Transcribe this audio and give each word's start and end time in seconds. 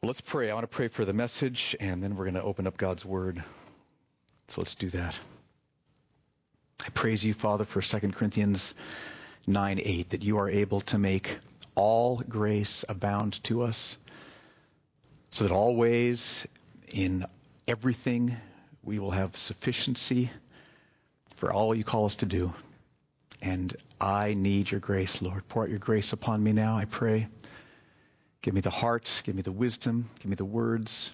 Well, 0.00 0.10
let's 0.10 0.20
pray. 0.20 0.48
I 0.48 0.54
want 0.54 0.62
to 0.62 0.68
pray 0.68 0.86
for 0.86 1.04
the 1.04 1.12
message, 1.12 1.74
and 1.80 2.00
then 2.00 2.14
we're 2.14 2.26
going 2.26 2.34
to 2.34 2.42
open 2.42 2.68
up 2.68 2.76
God's 2.76 3.04
Word. 3.04 3.42
So 4.46 4.60
let's 4.60 4.76
do 4.76 4.90
that. 4.90 5.18
I 6.86 6.90
praise 6.90 7.24
you, 7.24 7.34
Father, 7.34 7.64
for 7.64 7.82
2 7.82 8.12
Corinthians 8.12 8.74
9 9.48 9.80
8, 9.82 10.10
that 10.10 10.22
you 10.22 10.38
are 10.38 10.48
able 10.48 10.82
to 10.82 10.98
make 10.98 11.36
all 11.74 12.22
grace 12.28 12.84
abound 12.88 13.42
to 13.44 13.64
us, 13.64 13.98
so 15.32 15.42
that 15.42 15.52
always, 15.52 16.46
in 16.92 17.26
everything, 17.66 18.36
we 18.84 19.00
will 19.00 19.10
have 19.10 19.36
sufficiency 19.36 20.30
for 21.34 21.52
all 21.52 21.74
you 21.74 21.82
call 21.82 22.04
us 22.04 22.14
to 22.16 22.26
do. 22.26 22.52
And 23.42 23.74
I 24.00 24.34
need 24.34 24.70
your 24.70 24.78
grace, 24.78 25.20
Lord. 25.20 25.48
Pour 25.48 25.64
out 25.64 25.70
your 25.70 25.80
grace 25.80 26.12
upon 26.12 26.40
me 26.40 26.52
now, 26.52 26.78
I 26.78 26.84
pray. 26.84 27.26
Give 28.42 28.54
me 28.54 28.60
the 28.60 28.70
heart, 28.70 29.22
give 29.24 29.34
me 29.34 29.42
the 29.42 29.52
wisdom, 29.52 30.08
give 30.20 30.30
me 30.30 30.36
the 30.36 30.44
words. 30.44 31.12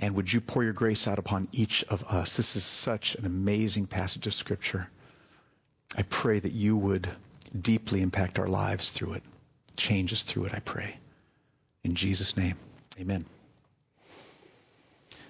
And 0.00 0.16
would 0.16 0.32
you 0.32 0.40
pour 0.40 0.64
your 0.64 0.72
grace 0.72 1.06
out 1.06 1.18
upon 1.18 1.48
each 1.52 1.84
of 1.84 2.04
us? 2.04 2.36
This 2.36 2.56
is 2.56 2.64
such 2.64 3.14
an 3.14 3.26
amazing 3.26 3.86
passage 3.86 4.26
of 4.26 4.34
Scripture. 4.34 4.88
I 5.96 6.02
pray 6.02 6.40
that 6.40 6.52
you 6.52 6.76
would 6.76 7.08
deeply 7.58 8.00
impact 8.00 8.38
our 8.38 8.48
lives 8.48 8.90
through 8.90 9.14
it, 9.14 9.22
change 9.76 10.12
us 10.12 10.22
through 10.22 10.46
it, 10.46 10.54
I 10.54 10.60
pray. 10.60 10.96
In 11.84 11.94
Jesus' 11.94 12.36
name, 12.36 12.56
amen. 12.98 13.26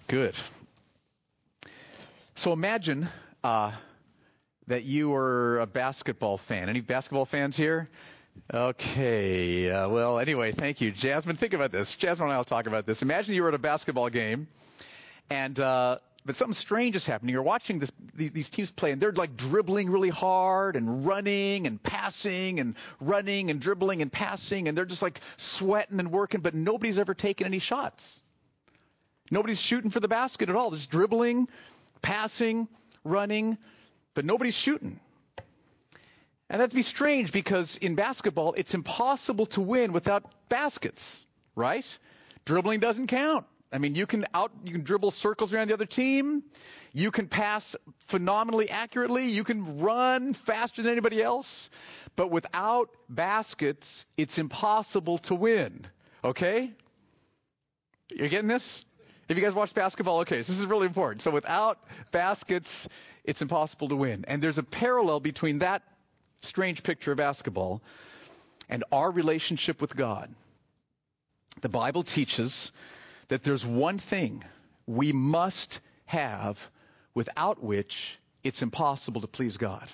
Good. 0.06 0.34
So 2.34 2.52
imagine 2.52 3.08
uh, 3.42 3.72
that 4.68 4.84
you 4.84 5.10
were 5.10 5.58
a 5.58 5.66
basketball 5.66 6.38
fan. 6.38 6.68
Any 6.68 6.80
basketball 6.80 7.24
fans 7.24 7.56
here? 7.56 7.88
Okay. 8.52 9.70
Uh, 9.70 9.88
well, 9.88 10.18
anyway, 10.18 10.52
thank 10.52 10.80
you, 10.80 10.90
Jasmine. 10.90 11.36
Think 11.36 11.54
about 11.54 11.72
this. 11.72 11.94
Jasmine 11.94 12.28
and 12.28 12.34
I 12.34 12.36
will 12.36 12.44
talk 12.44 12.66
about 12.66 12.86
this. 12.86 13.02
Imagine 13.02 13.34
you 13.34 13.42
were 13.42 13.48
at 13.48 13.54
a 13.54 13.58
basketball 13.58 14.10
game, 14.10 14.48
and 15.30 15.58
uh, 15.58 15.98
but 16.24 16.36
something 16.36 16.54
strange 16.54 16.94
is 16.94 17.06
happening. 17.06 17.32
You're 17.32 17.42
watching 17.42 17.78
this, 17.78 17.90
these, 18.14 18.32
these 18.32 18.48
teams 18.48 18.70
play, 18.70 18.92
and 18.92 19.00
they're 19.00 19.12
like 19.12 19.36
dribbling 19.36 19.90
really 19.90 20.08
hard 20.10 20.76
and 20.76 21.04
running 21.04 21.66
and 21.66 21.82
passing 21.82 22.60
and 22.60 22.76
running 23.00 23.50
and 23.50 23.60
dribbling 23.60 24.02
and 24.02 24.12
passing, 24.12 24.68
and 24.68 24.76
they're 24.76 24.84
just 24.84 25.02
like 25.02 25.20
sweating 25.36 25.98
and 25.98 26.12
working, 26.12 26.40
but 26.40 26.54
nobody's 26.54 26.98
ever 26.98 27.14
taken 27.14 27.46
any 27.46 27.58
shots. 27.58 28.20
Nobody's 29.30 29.60
shooting 29.60 29.90
for 29.90 30.00
the 30.00 30.08
basket 30.08 30.48
at 30.48 30.56
all. 30.56 30.70
Just 30.70 30.90
dribbling, 30.90 31.48
passing, 32.02 32.68
running, 33.02 33.56
but 34.14 34.24
nobody's 34.24 34.54
shooting. 34.54 35.00
And 36.52 36.60
that'd 36.60 36.74
be 36.74 36.82
strange 36.82 37.32
because 37.32 37.78
in 37.78 37.94
basketball, 37.94 38.52
it's 38.58 38.74
impossible 38.74 39.46
to 39.46 39.62
win 39.62 39.94
without 39.94 40.30
baskets, 40.50 41.24
right? 41.56 41.86
Dribbling 42.44 42.78
doesn't 42.78 43.06
count. 43.06 43.46
I 43.72 43.78
mean, 43.78 43.94
you 43.94 44.06
can 44.06 44.26
out, 44.34 44.52
you 44.62 44.72
can 44.72 44.82
dribble 44.82 45.12
circles 45.12 45.54
around 45.54 45.68
the 45.68 45.74
other 45.74 45.86
team. 45.86 46.42
You 46.92 47.10
can 47.10 47.26
pass 47.26 47.74
phenomenally 48.08 48.68
accurately. 48.68 49.30
You 49.30 49.44
can 49.44 49.80
run 49.80 50.34
faster 50.34 50.82
than 50.82 50.92
anybody 50.92 51.22
else. 51.22 51.70
But 52.16 52.30
without 52.30 52.90
baskets, 53.08 54.04
it's 54.18 54.36
impossible 54.36 55.18
to 55.18 55.34
win. 55.34 55.86
Okay? 56.22 56.70
You're 58.14 58.28
getting 58.28 58.48
this? 58.48 58.84
If 59.26 59.38
you 59.38 59.42
guys 59.42 59.54
watched 59.54 59.74
basketball? 59.74 60.18
Okay, 60.18 60.42
so 60.42 60.52
this 60.52 60.60
is 60.60 60.66
really 60.66 60.86
important. 60.86 61.22
So 61.22 61.30
without 61.30 61.78
baskets, 62.10 62.86
it's 63.24 63.40
impossible 63.40 63.88
to 63.88 63.96
win. 63.96 64.26
And 64.28 64.42
there's 64.42 64.58
a 64.58 64.62
parallel 64.62 65.20
between 65.20 65.60
that 65.60 65.82
strange 66.42 66.82
picture 66.82 67.12
of 67.12 67.18
basketball 67.18 67.82
and 68.68 68.84
our 68.92 69.10
relationship 69.10 69.80
with 69.80 69.96
God. 69.96 70.32
The 71.60 71.68
Bible 71.68 72.02
teaches 72.02 72.72
that 73.28 73.42
there's 73.42 73.64
one 73.64 73.98
thing 73.98 74.44
we 74.86 75.12
must 75.12 75.80
have 76.06 76.58
without 77.14 77.62
which 77.62 78.18
it's 78.42 78.62
impossible 78.62 79.20
to 79.20 79.26
please 79.26 79.56
God. 79.56 79.88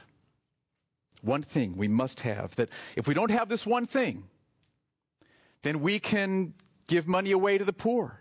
One 1.22 1.42
thing 1.42 1.76
we 1.76 1.88
must 1.88 2.20
have 2.20 2.54
that 2.56 2.68
if 2.96 3.08
we 3.08 3.14
don't 3.14 3.30
have 3.30 3.48
this 3.48 3.66
one 3.66 3.86
thing, 3.86 4.24
then 5.62 5.80
we 5.80 5.98
can 5.98 6.54
give 6.86 7.06
money 7.06 7.32
away 7.32 7.58
to 7.58 7.64
the 7.64 7.72
poor. 7.72 8.18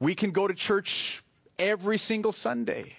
We 0.00 0.14
can 0.14 0.32
go 0.32 0.48
to 0.48 0.54
church 0.54 1.22
every 1.58 1.98
single 1.98 2.32
Sunday. 2.32 2.94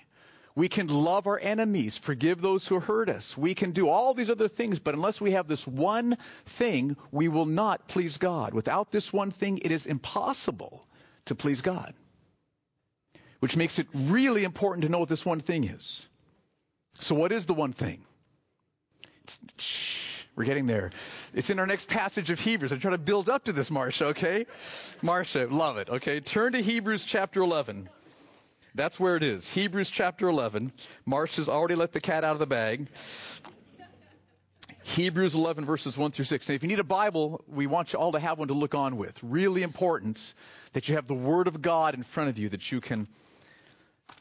We 0.55 0.67
can 0.67 0.87
love 0.87 1.27
our 1.27 1.39
enemies, 1.39 1.97
forgive 1.97 2.41
those 2.41 2.67
who 2.67 2.79
hurt 2.79 3.09
us. 3.09 3.37
We 3.37 3.55
can 3.55 3.71
do 3.71 3.87
all 3.87 4.13
these 4.13 4.29
other 4.29 4.47
things, 4.47 4.79
but 4.79 4.95
unless 4.95 5.21
we 5.21 5.31
have 5.31 5.47
this 5.47 5.65
one 5.65 6.17
thing, 6.45 6.97
we 7.11 7.29
will 7.29 7.45
not 7.45 7.87
please 7.87 8.17
God. 8.17 8.53
Without 8.53 8.91
this 8.91 9.13
one 9.13 9.31
thing, 9.31 9.59
it 9.59 9.71
is 9.71 9.85
impossible 9.85 10.85
to 11.25 11.35
please 11.35 11.61
God. 11.61 11.93
Which 13.39 13.55
makes 13.55 13.79
it 13.79 13.87
really 13.93 14.43
important 14.43 14.83
to 14.83 14.89
know 14.89 14.99
what 14.99 15.09
this 15.09 15.25
one 15.25 15.39
thing 15.39 15.63
is. 15.63 16.05
So 16.99 17.15
what 17.15 17.31
is 17.31 17.45
the 17.45 17.53
one 17.53 17.73
thing? 17.73 18.03
Shh, 19.57 20.23
we're 20.35 20.43
getting 20.43 20.67
there. 20.67 20.91
It's 21.33 21.49
in 21.49 21.59
our 21.59 21.67
next 21.67 21.87
passage 21.87 22.29
of 22.29 22.39
Hebrews. 22.39 22.71
I'm 22.71 22.79
trying 22.79 22.93
to 22.93 22.97
build 22.97 23.29
up 23.29 23.45
to 23.45 23.53
this, 23.53 23.71
Marcia, 23.71 24.07
okay? 24.07 24.45
Marcia, 25.01 25.47
love 25.49 25.77
it, 25.77 25.89
okay? 25.89 26.19
Turn 26.19 26.53
to 26.53 26.61
Hebrews 26.61 27.05
chapter 27.05 27.41
11. 27.41 27.89
That's 28.73 28.99
where 28.99 29.17
it 29.17 29.23
is. 29.23 29.49
Hebrews 29.49 29.89
chapter 29.89 30.29
11. 30.29 30.71
Marsh 31.05 31.35
has 31.35 31.49
already 31.49 31.75
let 31.75 31.91
the 31.91 31.99
cat 31.99 32.23
out 32.23 32.33
of 32.33 32.39
the 32.39 32.45
bag. 32.45 32.87
Hebrews 34.83 35.35
11 35.35 35.65
verses 35.65 35.97
1 35.97 36.11
through 36.11 36.25
6. 36.25 36.49
Now, 36.49 36.55
if 36.55 36.63
you 36.63 36.69
need 36.69 36.79
a 36.79 36.83
Bible, 36.83 37.43
we 37.47 37.67
want 37.67 37.93
you 37.93 37.99
all 37.99 38.13
to 38.13 38.19
have 38.19 38.39
one 38.39 38.47
to 38.47 38.53
look 38.53 38.73
on 38.73 38.97
with. 38.97 39.17
Really 39.21 39.61
important 39.61 40.33
that 40.73 40.87
you 40.87 40.95
have 40.95 41.05
the 41.05 41.13
Word 41.13 41.47
of 41.47 41.61
God 41.61 41.95
in 41.95 42.03
front 42.03 42.29
of 42.29 42.37
you 42.37 42.49
that 42.49 42.71
you 42.71 42.81
can 42.81 43.07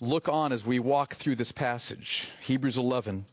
look 0.00 0.28
on 0.28 0.52
as 0.52 0.66
we 0.66 0.80
walk 0.80 1.14
through 1.14 1.36
this 1.36 1.52
passage. 1.52 2.28
Hebrews 2.42 2.76
11. 2.76 3.24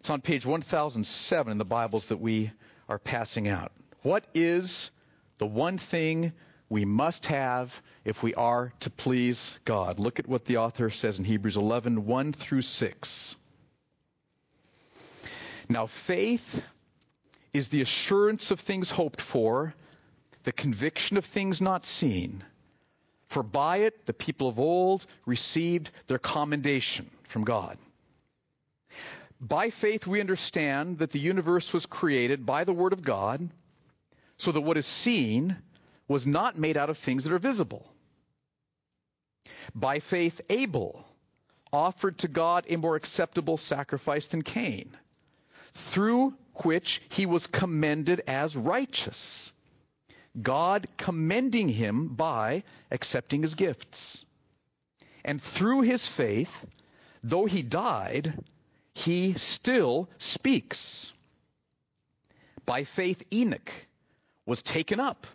It's 0.00 0.10
on 0.10 0.20
page 0.20 0.46
1007 0.46 1.52
in 1.52 1.58
the 1.58 1.64
Bibles 1.64 2.06
that 2.06 2.20
we 2.20 2.50
are 2.88 2.98
passing 2.98 3.48
out. 3.48 3.70
What 4.02 4.24
is 4.34 4.90
the 5.38 5.46
one 5.46 5.78
thing 5.78 6.32
we 6.68 6.84
must 6.84 7.26
have 7.26 7.80
if 8.06 8.22
we 8.22 8.34
are 8.34 8.72
to 8.80 8.88
please 8.90 9.58
God? 9.64 9.98
Look 9.98 10.20
at 10.20 10.28
what 10.28 10.44
the 10.44 10.58
author 10.58 10.90
says 10.90 11.18
in 11.18 11.24
Hebrews 11.24 11.56
11, 11.56 12.06
1 12.06 12.32
through 12.32 12.62
6. 12.62 13.36
Now, 15.68 15.86
faith 15.86 16.64
is 17.52 17.66
the 17.66 17.80
assurance 17.80 18.52
of 18.52 18.60
things 18.60 18.90
hoped 18.90 19.20
for, 19.20 19.74
the 20.44 20.52
conviction 20.52 21.16
of 21.16 21.24
things 21.24 21.60
not 21.60 21.84
seen. 21.84 22.44
For 23.26 23.42
by 23.42 23.78
it 23.78 24.06
the 24.06 24.12
people 24.12 24.46
of 24.46 24.60
old 24.60 25.04
received 25.26 25.90
their 26.06 26.20
commendation 26.20 27.10
from 27.24 27.42
God. 27.42 27.76
By 29.40 29.70
faith 29.70 30.06
we 30.06 30.20
understand 30.20 30.98
that 30.98 31.10
the 31.10 31.18
universe 31.18 31.72
was 31.72 31.86
created 31.86 32.46
by 32.46 32.62
the 32.62 32.72
Word 32.72 32.92
of 32.92 33.02
God, 33.02 33.50
so 34.38 34.52
that 34.52 34.60
what 34.60 34.76
is 34.76 34.86
seen 34.86 35.56
was 36.06 36.24
not 36.24 36.56
made 36.56 36.76
out 36.76 36.88
of 36.88 36.98
things 36.98 37.24
that 37.24 37.32
are 37.32 37.40
visible. 37.40 37.84
By 39.74 39.98
faith 39.98 40.40
Abel 40.48 41.04
offered 41.72 42.18
to 42.18 42.28
God 42.28 42.66
a 42.68 42.76
more 42.76 42.96
acceptable 42.96 43.56
sacrifice 43.56 44.26
than 44.28 44.42
Cain 44.42 44.96
through 45.74 46.34
which 46.62 47.02
he 47.10 47.26
was 47.26 47.46
commended 47.46 48.22
as 48.26 48.56
righteous. 48.56 49.52
God 50.40 50.88
commending 50.96 51.68
him 51.68 52.08
by 52.08 52.62
accepting 52.90 53.42
his 53.42 53.54
gifts. 53.54 54.24
And 55.24 55.42
through 55.42 55.82
his 55.82 56.06
faith, 56.06 56.66
though 57.22 57.46
he 57.46 57.62
died, 57.62 58.38
he 58.94 59.34
still 59.34 60.08
speaks. 60.18 61.12
By 62.64 62.84
faith, 62.84 63.22
Enoch 63.32 63.72
was 64.44 64.62
taken 64.62 65.00
up 65.00 65.26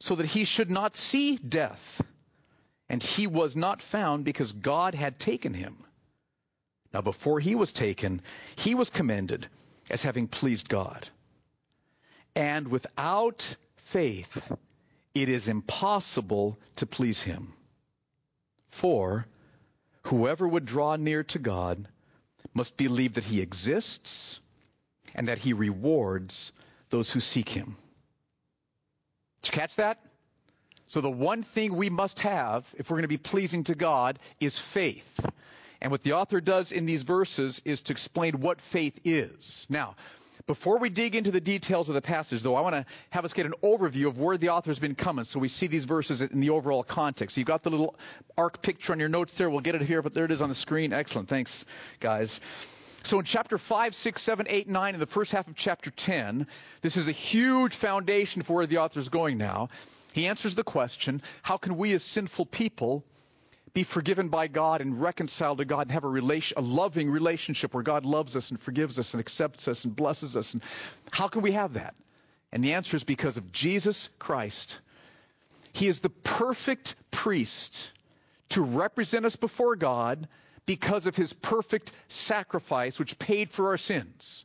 so 0.00 0.16
that 0.16 0.26
he 0.26 0.44
should 0.44 0.70
not 0.70 0.96
see 0.96 1.36
death. 1.36 2.02
And 2.92 3.02
he 3.02 3.26
was 3.26 3.56
not 3.56 3.80
found 3.80 4.22
because 4.22 4.52
God 4.52 4.94
had 4.94 5.18
taken 5.18 5.54
him. 5.54 5.78
Now, 6.92 7.00
before 7.00 7.40
he 7.40 7.54
was 7.54 7.72
taken, 7.72 8.20
he 8.54 8.74
was 8.74 8.90
commended 8.90 9.48
as 9.88 10.02
having 10.02 10.28
pleased 10.28 10.68
God. 10.68 11.08
And 12.36 12.68
without 12.68 13.56
faith, 13.76 14.52
it 15.14 15.30
is 15.30 15.48
impossible 15.48 16.58
to 16.76 16.84
please 16.84 17.22
him. 17.22 17.54
For 18.68 19.26
whoever 20.02 20.46
would 20.46 20.66
draw 20.66 20.96
near 20.96 21.24
to 21.24 21.38
God 21.38 21.88
must 22.52 22.76
believe 22.76 23.14
that 23.14 23.24
he 23.24 23.40
exists 23.40 24.38
and 25.14 25.28
that 25.28 25.38
he 25.38 25.54
rewards 25.54 26.52
those 26.90 27.10
who 27.10 27.20
seek 27.20 27.48
him. 27.48 27.74
Did 29.40 29.54
you 29.54 29.60
catch 29.60 29.76
that? 29.76 29.98
So 30.92 31.00
the 31.00 31.10
one 31.10 31.42
thing 31.42 31.74
we 31.74 31.88
must 31.88 32.18
have 32.18 32.66
if 32.76 32.90
we're 32.90 32.96
going 32.96 33.04
to 33.04 33.08
be 33.08 33.16
pleasing 33.16 33.64
to 33.64 33.74
God 33.74 34.18
is 34.40 34.58
faith. 34.58 35.26
And 35.80 35.90
what 35.90 36.02
the 36.02 36.12
author 36.12 36.38
does 36.38 36.70
in 36.70 36.84
these 36.84 37.02
verses 37.02 37.62
is 37.64 37.80
to 37.84 37.94
explain 37.94 38.42
what 38.42 38.60
faith 38.60 39.00
is. 39.02 39.66
Now, 39.70 39.96
Before 40.46 40.76
we 40.76 40.90
dig 40.90 41.16
into 41.16 41.30
the 41.30 41.40
details 41.40 41.88
of 41.88 41.94
the 41.94 42.02
passage, 42.02 42.42
though, 42.42 42.56
I 42.56 42.60
want 42.60 42.74
to 42.74 42.84
have 43.08 43.24
us 43.24 43.32
get 43.32 43.46
an 43.46 43.54
overview 43.62 44.06
of 44.06 44.18
where 44.18 44.36
the 44.36 44.50
author's 44.50 44.78
been 44.78 44.94
coming 44.94 45.24
so 45.24 45.40
we 45.40 45.48
see 45.48 45.66
these 45.66 45.86
verses 45.86 46.20
in 46.20 46.40
the 46.40 46.50
overall 46.50 46.82
context. 46.82 47.38
You've 47.38 47.46
got 47.46 47.62
the 47.62 47.70
little 47.70 47.94
arc 48.36 48.60
picture 48.60 48.92
on 48.92 49.00
your 49.00 49.08
notes 49.08 49.32
there. 49.32 49.48
We'll 49.48 49.60
get 49.60 49.76
it 49.76 49.80
here, 49.80 50.02
but 50.02 50.12
there 50.12 50.26
it 50.26 50.30
is 50.30 50.42
on 50.42 50.50
the 50.50 50.54
screen. 50.54 50.92
Excellent. 50.92 51.28
Thanks, 51.28 51.64
guys. 52.00 52.42
So 53.04 53.18
in 53.18 53.24
chapter 53.24 53.56
5, 53.56 53.94
6, 53.94 54.20
7, 54.20 54.46
8, 54.46 54.68
9, 54.68 54.94
in 54.94 55.00
the 55.00 55.06
first 55.06 55.32
half 55.32 55.48
of 55.48 55.56
chapter 55.56 55.90
10, 55.90 56.46
this 56.82 56.98
is 56.98 57.08
a 57.08 57.12
huge 57.12 57.74
foundation 57.74 58.42
for 58.42 58.56
where 58.56 58.66
the 58.66 58.78
author's 58.78 59.08
going 59.08 59.38
now. 59.38 59.70
He 60.12 60.26
answers 60.26 60.54
the 60.54 60.64
question, 60.64 61.22
how 61.42 61.56
can 61.56 61.76
we 61.76 61.92
as 61.92 62.02
sinful 62.02 62.46
people 62.46 63.04
be 63.74 63.82
forgiven 63.84 64.28
by 64.28 64.48
God 64.48 64.80
and 64.80 65.00
reconciled 65.00 65.58
to 65.58 65.64
God 65.64 65.82
and 65.82 65.92
have 65.92 66.04
a 66.04 66.08
relation, 66.08 66.58
a 66.58 66.60
loving 66.60 67.10
relationship 67.10 67.72
where 67.72 67.82
God 67.82 68.04
loves 68.04 68.36
us 68.36 68.50
and 68.50 68.60
forgives 68.60 68.98
us 68.98 69.14
and 69.14 69.20
accepts 69.20 69.66
us 69.68 69.84
and 69.84 69.96
blesses 69.96 70.36
us. 70.36 70.52
And 70.52 70.62
how 71.10 71.28
can 71.28 71.42
we 71.42 71.52
have 71.52 71.74
that? 71.74 71.94
And 72.52 72.62
the 72.62 72.74
answer 72.74 72.96
is 72.96 73.04
because 73.04 73.38
of 73.38 73.50
Jesus 73.50 74.10
Christ. 74.18 74.78
He 75.72 75.86
is 75.86 76.00
the 76.00 76.10
perfect 76.10 76.94
priest 77.10 77.92
to 78.50 78.60
represent 78.60 79.24
us 79.24 79.36
before 79.36 79.76
God 79.76 80.28
because 80.66 81.06
of 81.06 81.16
his 81.16 81.32
perfect 81.32 81.92
sacrifice 82.08 82.98
which 82.98 83.18
paid 83.18 83.50
for 83.50 83.68
our 83.68 83.78
sins. 83.78 84.44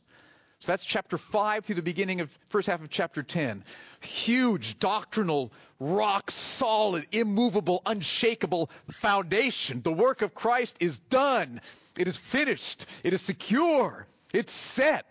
So 0.60 0.72
that's 0.72 0.84
chapter 0.84 1.18
5 1.18 1.64
through 1.64 1.76
the 1.76 1.82
beginning 1.82 2.20
of 2.20 2.36
first 2.48 2.66
half 2.66 2.82
of 2.82 2.90
chapter 2.90 3.22
10. 3.22 3.62
Huge 4.00 4.78
doctrinal, 4.80 5.52
rock 5.78 6.32
solid, 6.32 7.06
immovable, 7.12 7.80
unshakable 7.86 8.70
foundation. 8.90 9.82
The 9.82 9.92
work 9.92 10.22
of 10.22 10.34
Christ 10.34 10.76
is 10.80 10.98
done. 10.98 11.60
It 11.96 12.08
is 12.08 12.16
finished. 12.16 12.86
It 13.04 13.12
is 13.12 13.22
secure. 13.22 14.06
It's 14.34 14.52
set. 14.52 15.06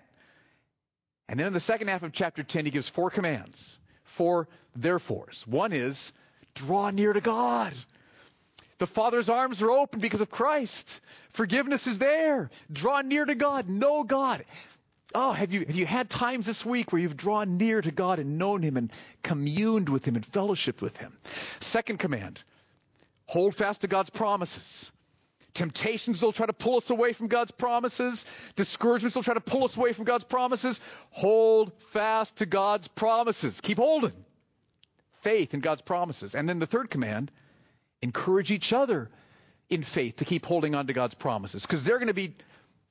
And 1.30 1.40
then 1.40 1.48
in 1.48 1.54
the 1.54 1.62
second 1.62 1.88
half 1.88 2.04
of 2.04 2.12
chapter 2.12 2.44
10, 2.44 2.66
he 2.66 2.72
gives 2.72 2.90
four 2.90 3.10
commands, 3.10 3.80
four 4.04 4.50
therefores. 4.76 5.46
One 5.48 5.72
is 5.72 6.12
draw 6.56 6.90
near 6.90 7.14
to 7.14 7.22
God. 7.22 7.74
The 8.80 8.88
Father's 8.88 9.30
arms 9.30 9.62
are 9.62 9.72
open 9.72 10.02
because 10.02 10.22
of 10.22 10.30
Christ. 10.30 11.02
Forgiveness 11.32 11.88
is 11.88 11.98
there. 11.98 12.50
Draw 12.72 13.02
near 13.02 13.26
to 13.26 13.34
God. 13.34 13.70
Know 13.70 14.04
God. 14.04 14.46
Oh, 15.16 15.32
have 15.32 15.54
you, 15.54 15.62
have 15.62 15.76
you 15.76 15.86
had 15.86 16.10
times 16.10 16.46
this 16.46 16.66
week 16.66 16.92
where 16.92 17.02
you've 17.02 17.18
drawn 17.18 17.58
near 17.58 17.82
to 17.82 17.92
God 17.92 18.20
and 18.20 18.38
known 18.38 18.62
Him 18.62 18.78
and 18.78 18.92
communed 19.24 19.90
with 19.90 20.06
Him 20.06 20.16
and 20.16 20.26
fellowshiped 20.26 20.82
with 20.82 20.98
Him? 20.98 21.14
Second 21.60 22.00
command, 22.00 22.44
hold 23.26 23.56
fast 23.56 23.82
to 23.82 23.88
God's 23.88 24.10
promises. 24.10 24.92
Temptations 25.54 26.22
will 26.22 26.34
try 26.34 26.46
to 26.46 26.54
pull 26.54 26.78
us 26.78 26.90
away 26.92 27.14
from 27.14 27.30
God's 27.30 27.52
promises. 27.52 28.26
Discouragements 28.56 29.16
will 29.16 29.24
try 29.24 29.34
to 29.34 29.42
pull 29.42 29.64
us 29.64 29.76
away 29.76 29.92
from 29.92 30.06
God's 30.06 30.26
promises. 30.26 30.80
Hold 31.10 31.72
fast 31.92 32.38
to 32.38 32.46
God's 32.46 32.88
promises. 32.88 33.60
Keep 33.62 33.78
holding. 33.78 34.14
Faith 35.22 35.56
in 35.56 35.62
God's 35.62 35.82
promises. 35.82 36.36
And 36.36 36.48
then 36.48 36.60
the 36.60 36.68
third 36.68 36.92
command, 36.92 37.32
encourage 38.04 38.52
each 38.52 38.72
other 38.72 39.10
in 39.70 39.82
faith 39.82 40.18
to 40.18 40.26
keep 40.26 40.46
holding 40.46 40.76
on 40.76 40.88
to 40.88 40.94
God's 40.94 41.16
promises. 41.16 41.64
Because 41.64 41.84
they're 41.84 41.98
going 41.98 42.08
to 42.08 42.14
be 42.14 42.36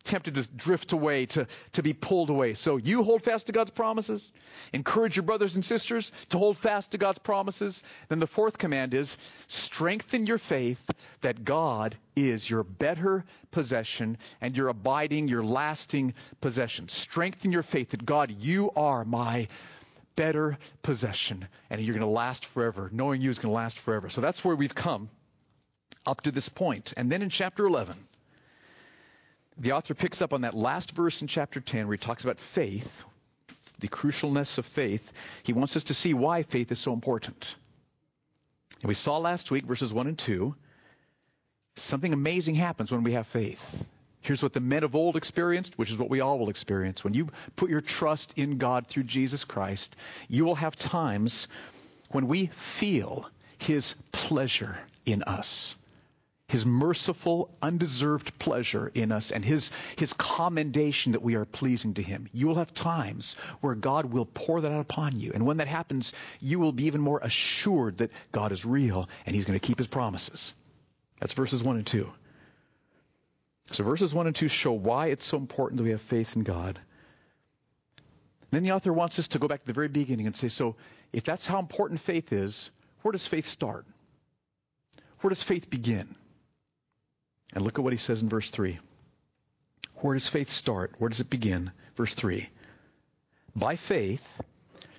tempted 0.07 0.37
to 0.37 0.43
drift 0.43 0.93
away, 0.93 1.27
to, 1.27 1.47
to 1.73 1.83
be 1.83 1.93
pulled 1.93 2.31
away. 2.31 2.55
So 2.55 2.77
you 2.77 3.03
hold 3.03 3.23
fast 3.23 3.47
to 3.47 3.53
God's 3.53 3.71
promises. 3.71 4.33
Encourage 4.73 5.17
your 5.17 5.25
brothers 5.25 5.55
and 5.55 5.65
sisters 5.65 6.13
to 6.31 6.39
hold 6.39 6.57
fast 6.57 6.93
to 6.93 6.99
God's 6.99 7.19
promises. 7.19 7.83
Then 8.09 8.21
the 8.21 8.27
fourth 8.27 8.59
command 8.59 8.95
is 8.95 9.17
strengthen 9.49 10.27
your 10.27 10.39
faith 10.39 10.91
that 11.21 11.45
God 11.45 11.97
is 12.15 12.49
your 12.49 12.63
better 12.63 13.25
possession 13.51 14.17
and 14.41 14.57
your 14.57 14.69
abiding, 14.69 15.29
your 15.29 15.45
lasting 15.45 16.15
possession. 16.41 16.89
Strengthen 16.89 17.53
your 17.53 17.63
faith 17.63 17.91
that 17.91 18.07
God, 18.07 18.31
you 18.41 18.71
are 18.77 19.05
my 19.05 19.49
better 20.17 20.57
possession 20.83 21.47
and 21.69 21.81
you're 21.81 21.95
going 21.95 22.01
to 22.01 22.07
last 22.07 22.47
forever. 22.47 22.89
Knowing 22.93 23.21
you 23.21 23.31
is 23.31 23.39
going 23.39 23.53
to 23.53 23.57
last 23.57 23.79
forever. 23.79 24.09
So 24.09 24.21
that's 24.21 24.45
where 24.45 24.57
we've 24.57 24.75
come 24.75 25.11
up 26.07 26.23
to 26.23 26.31
this 26.31 26.49
point. 26.49 26.95
And 26.97 27.11
then 27.11 27.23
in 27.23 27.31
chapter 27.31 27.67
11, 27.67 27.97
the 29.59 29.73
author 29.73 29.95
picks 29.95 30.21
up 30.23 30.33
on 30.33 30.43
that 30.43 30.55
last 30.55 30.93
verse 30.93 31.23
in 31.23 31.29
chapter 31.29 31.61
10 31.61 31.87
where 31.87 31.97
he 31.97 31.99
talks 31.99 32.25
about 32.25 32.39
faith, 32.39 33.05
the 33.81 33.89
crucialness 33.89 34.59
of 34.59 34.67
faith. 34.67 35.13
He 35.43 35.53
wants 35.53 35.77
us 35.77 35.85
to 35.85 35.95
see 35.95 36.15
why 36.15 36.43
faith 36.43 36.71
is 36.73 36.79
so 36.79 36.93
important. 36.93 37.55
And 38.83 38.89
we 38.89 38.95
saw 38.95 39.19
last 39.19 39.51
week, 39.51 39.65
verses 39.65 39.93
1 39.93 40.07
and 40.07 40.19
2, 40.19 40.55
something 41.77 42.13
amazing 42.13 42.55
happens 42.55 42.93
when 42.93 43.03
we 43.03 43.13
have 43.13 43.27
faith. 43.27 43.61
Here's 44.21 44.43
what 44.43 44.53
the 44.53 44.61
men 44.61 44.83
of 44.83 44.95
old 44.95 45.17
experienced, 45.17 45.79
which 45.79 45.91
is 45.91 45.97
what 45.97 46.11
we 46.11 46.21
all 46.21 46.39
will 46.39 46.51
experience. 46.51 47.05
When 47.05 47.15
you 47.15 47.29
put 47.55 47.71
your 47.71 47.81
trust 47.81 48.35
in 48.37 48.59
God 48.59 48.89
through 48.89 49.05
Jesus 49.05 49.45
Christ, 49.45 49.95
you 50.29 50.45
will 50.45 50.57
have 50.57 50.77
times 50.77 51.49
when 52.11 52.27
we 52.27 52.47
feel 52.47 53.31
His 53.59 53.95
pleasure 54.13 54.77
in 55.07 55.23
us 55.23 55.77
his 56.49 56.65
merciful, 56.65 57.53
undeserved 57.61 58.39
pleasure 58.39 58.91
in 58.95 59.11
us 59.11 59.33
and 59.33 59.45
his, 59.45 59.73
his 59.97 60.13
commendation 60.13 61.13
that 61.13 61.23
we 61.23 61.35
are 61.35 61.45
pleasing 61.45 61.95
to 61.95 62.03
him. 62.03 62.29
You 62.33 62.47
will 62.47 62.55
have 62.57 62.73
times 62.73 63.35
where 63.61 63.75
God 63.75 64.07
will 64.07 64.27
pour 64.27 64.61
that 64.61 64.71
out 64.71 64.81
upon 64.81 65.19
you. 65.19 65.33
And 65.35 65.45
when 65.45 65.57
that 65.57 65.67
happens, 65.67 66.13
you 66.41 66.61
will 66.61 66.73
be 66.73 66.85
even 66.87 67.01
more 67.01 67.19
assured 67.21 67.99
that 67.99 68.13
God 68.31 68.53
is 68.53 68.65
real 68.65 69.09
and 69.25 69.35
he's 69.35 69.45
going 69.45 69.59
to 69.59 69.67
keep 69.67 69.79
his 69.79 69.89
promises. 69.89 70.55
That's 71.21 71.33
verses 71.33 71.65
1 71.65 71.77
and 71.77 71.87
2. 71.87 72.09
So 73.73 73.83
verses 73.83 74.15
1 74.15 74.29
and 74.29 74.37
2 74.37 74.47
show 74.47 74.73
why 74.73 75.07
it's 75.07 75.25
so 75.25 75.39
important 75.39 75.79
that 75.79 75.85
we 75.85 75.91
have 75.91 76.03
faith 76.03 76.37
in 76.37 76.45
God. 76.45 76.79
Then 78.53 78.63
the 78.63 78.73
author 78.73 78.93
wants 78.93 79.19
us 79.19 79.29
to 79.29 79.41
go 79.41 79.49
back 79.49 79.63
to 79.63 79.67
the 79.67 79.73
very 79.73 79.89
beginning 79.89 80.27
and 80.27 80.37
say, 80.37 80.47
so 80.47 80.77
if 81.13 81.25
that's 81.25 81.47
how 81.47 81.59
important 81.59 81.99
faith 81.99 82.33
is, 82.33 82.71
where 83.03 83.11
does 83.11 83.27
faith 83.27 83.49
start? 83.49 83.85
Where 85.21 85.31
does 85.31 85.43
faith 85.43 85.69
begin? 85.69 86.15
And 87.53 87.65
look 87.65 87.79
at 87.79 87.85
what 87.85 87.93
he 87.93 87.99
says 87.99 88.23
in 88.23 88.29
verse 88.29 88.51
3. 88.51 88.79
Where 89.97 90.15
does 90.15 90.29
faith 90.29 90.51
start? 90.51 90.93
Where 90.99 91.09
does 91.09 91.21
it 91.21 91.31
begin? 91.31 91.71
Verse 91.97 92.13
3. 92.15 92.49
By 93.55 93.77
faith, 93.77 94.23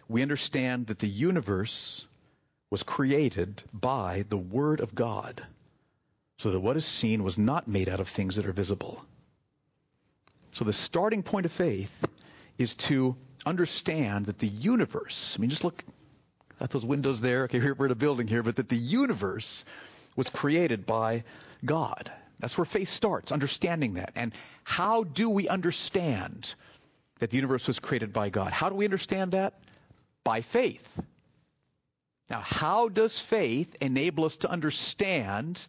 we 0.09 0.21
understand 0.21 0.87
that 0.87 0.99
the 0.99 1.07
universe 1.07 2.05
was 2.69 2.83
created 2.83 3.61
by 3.73 4.25
the 4.29 4.37
Word 4.37 4.79
of 4.79 4.95
God, 4.95 5.41
so 6.37 6.51
that 6.51 6.59
what 6.59 6.77
is 6.77 6.85
seen 6.85 7.23
was 7.23 7.37
not 7.37 7.67
made 7.67 7.89
out 7.89 7.99
of 7.99 8.09
things 8.09 8.35
that 8.35 8.45
are 8.45 8.53
visible. 8.53 9.03
So 10.53 10.65
the 10.65 10.73
starting 10.73 11.23
point 11.23 11.45
of 11.45 11.51
faith 11.51 12.05
is 12.57 12.73
to 12.75 13.15
understand 13.45 14.25
that 14.25 14.39
the 14.39 14.47
universe, 14.47 15.35
I 15.37 15.41
mean, 15.41 15.49
just 15.49 15.63
look 15.63 15.83
at 16.59 16.71
those 16.71 16.85
windows 16.85 17.21
there. 17.21 17.43
Okay, 17.43 17.59
we're 17.59 17.85
in 17.85 17.91
a 17.91 17.95
building 17.95 18.27
here, 18.27 18.41
but 18.41 18.55
that 18.55 18.69
the 18.69 18.75
universe 18.75 19.63
was 20.15 20.29
created 20.29 20.85
by 20.85 21.23
God. 21.63 22.11
That's 22.39 22.57
where 22.57 22.65
faith 22.65 22.89
starts, 22.89 23.31
understanding 23.31 23.95
that. 23.95 24.11
And 24.15 24.33
how 24.63 25.03
do 25.03 25.29
we 25.29 25.47
understand 25.47 26.53
that 27.19 27.31
the 27.31 27.37
universe 27.37 27.67
was 27.67 27.79
created 27.79 28.13
by 28.13 28.29
God? 28.29 28.51
How 28.51 28.69
do 28.69 28.75
we 28.75 28.85
understand 28.85 29.31
that? 29.31 29.59
By 30.23 30.41
faith. 30.41 31.01
Now, 32.29 32.41
how 32.41 32.89
does 32.89 33.17
faith 33.17 33.75
enable 33.81 34.25
us 34.25 34.37
to 34.37 34.51
understand 34.51 35.65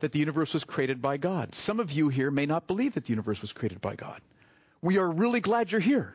that 0.00 0.12
the 0.12 0.18
universe 0.18 0.52
was 0.52 0.64
created 0.64 1.00
by 1.00 1.16
God? 1.16 1.54
Some 1.54 1.80
of 1.80 1.92
you 1.92 2.08
here 2.08 2.30
may 2.30 2.46
not 2.46 2.66
believe 2.66 2.94
that 2.94 3.04
the 3.04 3.10
universe 3.10 3.40
was 3.40 3.52
created 3.52 3.80
by 3.80 3.94
God. 3.94 4.20
We 4.82 4.98
are 4.98 5.10
really 5.10 5.40
glad 5.40 5.70
you're 5.70 5.80
here. 5.80 6.14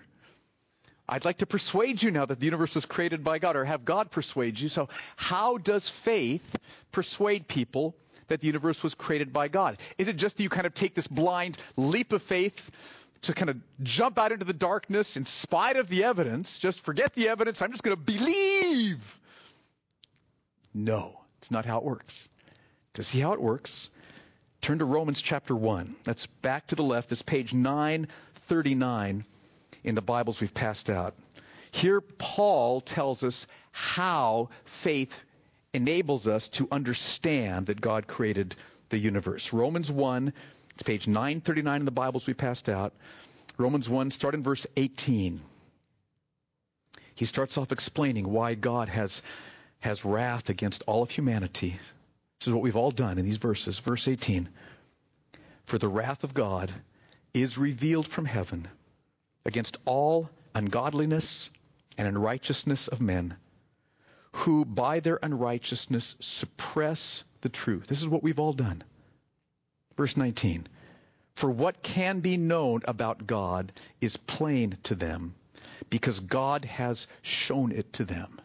I'd 1.07 1.25
like 1.25 1.37
to 1.37 1.45
persuade 1.45 2.01
you 2.01 2.09
now 2.11 2.25
that 2.25 2.39
the 2.39 2.45
universe 2.45 2.75
was 2.75 2.85
created 2.85 3.23
by 3.23 3.37
God, 3.37 3.55
or 3.55 3.63
have 3.63 3.85
God 3.85 4.09
persuade 4.09 4.59
you. 4.59 4.69
So, 4.69 4.89
how 5.15 5.57
does 5.57 5.87
faith 5.87 6.55
persuade 6.91 7.47
people 7.47 7.95
that 8.27 8.41
the 8.41 8.47
universe 8.47 8.81
was 8.83 8.95
created 8.95 9.33
by 9.33 9.47
God? 9.47 9.77
Is 9.97 10.07
it 10.07 10.15
just 10.15 10.37
that 10.37 10.43
you 10.43 10.49
kind 10.49 10.67
of 10.67 10.73
take 10.73 10.95
this 10.95 11.07
blind 11.07 11.57
leap 11.75 12.13
of 12.13 12.21
faith 12.21 12.71
to 13.23 13.33
kind 13.33 13.49
of 13.49 13.57
jump 13.81 14.17
out 14.19 14.31
into 14.31 14.45
the 14.45 14.53
darkness 14.53 15.17
in 15.17 15.25
spite 15.25 15.77
of 15.77 15.87
the 15.87 16.03
evidence? 16.03 16.57
Just 16.57 16.81
forget 16.81 17.13
the 17.13 17.29
evidence. 17.29 17.61
I'm 17.61 17.71
just 17.71 17.83
going 17.83 17.95
to 17.95 18.01
believe. 18.01 19.19
No, 20.73 21.19
it's 21.39 21.51
not 21.51 21.65
how 21.65 21.77
it 21.77 21.83
works. 21.83 22.27
To 22.95 23.03
see 23.03 23.19
how 23.19 23.33
it 23.33 23.41
works, 23.41 23.89
turn 24.61 24.79
to 24.79 24.85
Romans 24.85 25.21
chapter 25.21 25.55
1. 25.55 25.95
That's 26.03 26.27
back 26.27 26.67
to 26.67 26.75
the 26.75 26.83
left. 26.83 27.11
It's 27.11 27.21
page 27.21 27.53
939 27.53 29.25
in 29.83 29.95
the 29.95 30.01
Bibles 30.01 30.41
we've 30.41 30.53
passed 30.53 30.89
out. 30.89 31.15
Here, 31.71 31.99
Paul 31.99 32.81
tells 32.81 33.23
us 33.23 33.47
how 33.71 34.49
faith 34.63 35.13
enables 35.75 36.27
us 36.27 36.49
to 36.49 36.67
understand 36.71 37.67
that 37.67 37.81
God 37.81 38.07
created 38.07 38.55
the 38.89 38.97
universe. 38.97 39.53
Romans 39.53 39.91
1, 39.91 40.33
it's 40.73 40.83
page 40.83 41.07
939 41.07 41.81
in 41.81 41.85
the 41.85 41.91
Bibles 41.91 42.27
we 42.27 42.33
passed 42.33 42.69
out. 42.69 42.93
Romans 43.57 43.87
1, 43.87 44.11
start 44.11 44.33
in 44.33 44.41
verse 44.41 44.65
18. 44.75 45.41
He 47.15 47.25
starts 47.25 47.57
off 47.57 47.71
explaining 47.71 48.29
why 48.29 48.55
God 48.55 48.89
has, 48.89 49.21
has 49.79 50.03
wrath 50.03 50.49
against 50.49 50.83
all 50.87 51.03
of 51.03 51.09
humanity. 51.09 51.79
This 52.39 52.47
is 52.47 52.53
what 52.53 52.63
we've 52.63 52.75
all 52.75 52.91
done 52.91 53.17
in 53.17 53.25
these 53.25 53.37
verses. 53.37 53.79
Verse 53.79 54.07
18. 54.07 54.49
For 55.65 55.77
the 55.77 55.87
wrath 55.87 56.23
of 56.23 56.33
God 56.33 56.73
is 57.33 57.57
revealed 57.57 58.07
from 58.07 58.25
heaven 58.25 58.67
against 59.45 59.77
all 59.85 60.29
ungodliness 60.53 61.49
and 61.97 62.07
unrighteousness 62.07 62.87
of 62.87 63.01
men, 63.01 63.35
who 64.35 64.65
by 64.65 64.99
their 64.99 65.17
unrighteousness 65.23 66.17
suppress 66.19 67.23
the 67.39 67.47
truth. 67.47 67.87
This 67.87 68.01
is 68.01 68.09
what 68.09 68.21
we've 68.21 68.39
all 68.39 68.51
done. 68.51 68.83
Verse 69.95 70.17
19. 70.17 70.67
For 71.35 71.49
what 71.49 71.81
can 71.81 72.19
be 72.19 72.35
known 72.35 72.81
about 72.85 73.25
God 73.25 73.71
is 74.01 74.17
plain 74.17 74.77
to 74.83 74.95
them, 74.95 75.35
because 75.89 76.19
God 76.19 76.65
has 76.65 77.07
shown 77.21 77.71
it 77.71 77.93
to 77.93 78.03
them. 78.03 78.41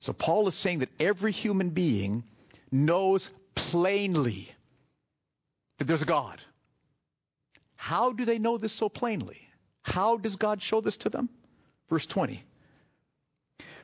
So 0.00 0.12
Paul 0.12 0.46
is 0.46 0.54
saying 0.54 0.78
that 0.78 1.00
every 1.00 1.32
human 1.32 1.70
being 1.70 2.22
knows 2.70 3.30
plainly 3.56 4.48
that 5.78 5.86
there's 5.86 6.02
a 6.02 6.06
God. 6.06 6.40
How 7.74 8.12
do 8.12 8.24
they 8.24 8.38
know 8.38 8.58
this 8.58 8.72
so 8.72 8.88
plainly? 8.88 9.40
How 9.82 10.18
does 10.18 10.36
God 10.36 10.62
show 10.62 10.80
this 10.80 10.98
to 10.98 11.10
them? 11.10 11.28
Verse 11.90 12.06
20. 12.06 12.44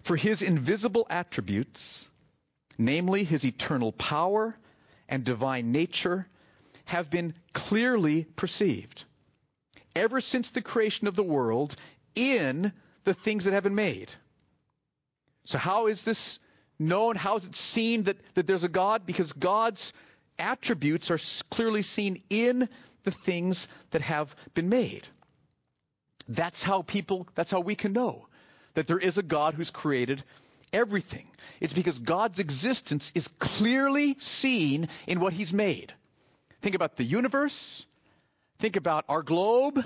For 0.03 0.17
his 0.17 0.43
invisible 0.43 1.07
attributes, 1.11 2.09
namely 2.79 3.25
his 3.25 3.45
eternal 3.45 3.93
power 3.93 4.57
and 5.09 5.25
divine 5.25 5.73
nature, 5.73 6.27
have 6.87 7.11
been 7.11 7.35
clearly 7.53 8.25
perceived 8.25 9.05
ever 9.95 10.21
since 10.21 10.51
the 10.51 10.63
creation 10.63 11.07
of 11.07 11.17
the 11.17 11.23
world 11.23 11.77
in 12.15 12.73
the 13.05 13.15
things 13.15 13.45
that 13.45 13.55
have 13.55 13.65
been 13.65 13.75
made. 13.75 14.13
So 15.45 15.59
how 15.59 15.87
is 15.87 16.05
this 16.05 16.39
known? 16.79 17.17
How 17.17 17.37
is 17.37 17.45
it 17.45 17.55
seen 17.55 18.05
that, 18.05 18.17
that 18.35 18.47
there's 18.47 18.65
a 18.65 18.69
God? 18.69 19.07
Because 19.07 19.33
God's 19.33 19.93
attributes 20.39 21.11
are 21.11 21.19
clearly 21.51 21.83
seen 21.83 22.23
in 22.31 22.69
the 23.03 23.11
things 23.11 23.69
that 23.91 24.03
have 24.03 24.35
been 24.55 24.69
made. 24.69 25.07
That's 26.29 26.63
how 26.63 26.83
people, 26.83 27.29
that's 27.35 27.51
how 27.51 27.61
we 27.61 27.75
can 27.75 27.93
know 27.93 28.27
that 28.75 28.87
there 28.87 28.99
is 28.99 29.19
a 29.19 29.23
God 29.23 29.55
who's 29.55 29.71
created 29.71 30.23
everything. 30.73 31.27
It's 31.61 31.73
because 31.73 31.99
God's 31.99 32.39
existence 32.39 33.13
is 33.15 33.29
clearly 33.39 34.17
seen 34.21 34.89
in 35.07 35.21
what 35.21 35.33
He's 35.33 35.53
made. 35.53 35.93
Think 36.63 36.75
about 36.75 36.97
the 36.97 37.05
universe. 37.05 37.85
Think 38.59 38.77
about 38.77 39.05
our 39.09 39.23
globe. 39.23 39.85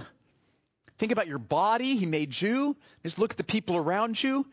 Think 0.98 1.12
about 1.12 1.28
your 1.28 1.38
body. 1.38 1.96
He 1.96 2.06
made 2.06 2.40
you. 2.40 2.76
Just 3.02 3.18
look 3.18 3.32
at 3.32 3.36
the 3.36 3.44
people 3.44 3.76
around 3.76 4.22
you. 4.22 4.46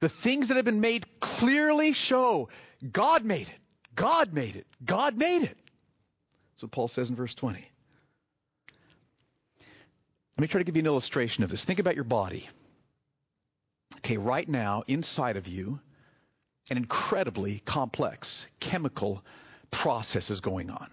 The 0.00 0.08
things 0.08 0.48
that 0.48 0.56
have 0.56 0.64
been 0.64 0.80
made 0.80 1.06
clearly 1.20 1.92
show 1.92 2.48
God 2.90 3.24
made 3.24 3.48
it. 3.48 3.58
God 3.94 4.32
made 4.32 4.56
it. 4.56 4.66
God 4.84 5.16
made 5.16 5.44
it. 5.44 5.56
That's 6.54 6.62
what 6.62 6.72
Paul 6.72 6.88
says 6.88 7.10
in 7.10 7.16
verse 7.16 7.34
20. 7.34 7.62
Let 10.36 10.40
me 10.40 10.48
try 10.48 10.58
to 10.58 10.64
give 10.64 10.76
you 10.76 10.80
an 10.80 10.86
illustration 10.86 11.44
of 11.44 11.50
this. 11.50 11.62
Think 11.64 11.78
about 11.78 11.94
your 11.94 12.04
body. 12.04 12.48
Okay, 14.04 14.16
right 14.16 14.48
now, 14.48 14.82
inside 14.88 15.36
of 15.36 15.46
you, 15.46 15.78
an 16.70 16.76
incredibly 16.76 17.60
complex 17.60 18.46
chemical 18.58 19.24
process 19.70 20.30
is 20.30 20.40
going 20.40 20.70
on. 20.70 20.90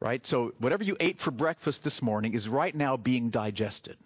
Right? 0.00 0.26
So, 0.26 0.52
whatever 0.58 0.82
you 0.82 0.96
ate 0.98 1.20
for 1.20 1.30
breakfast 1.30 1.84
this 1.84 2.02
morning 2.02 2.34
is 2.34 2.48
right 2.48 2.74
now 2.74 2.96
being 2.96 3.30
digested. 3.30 3.96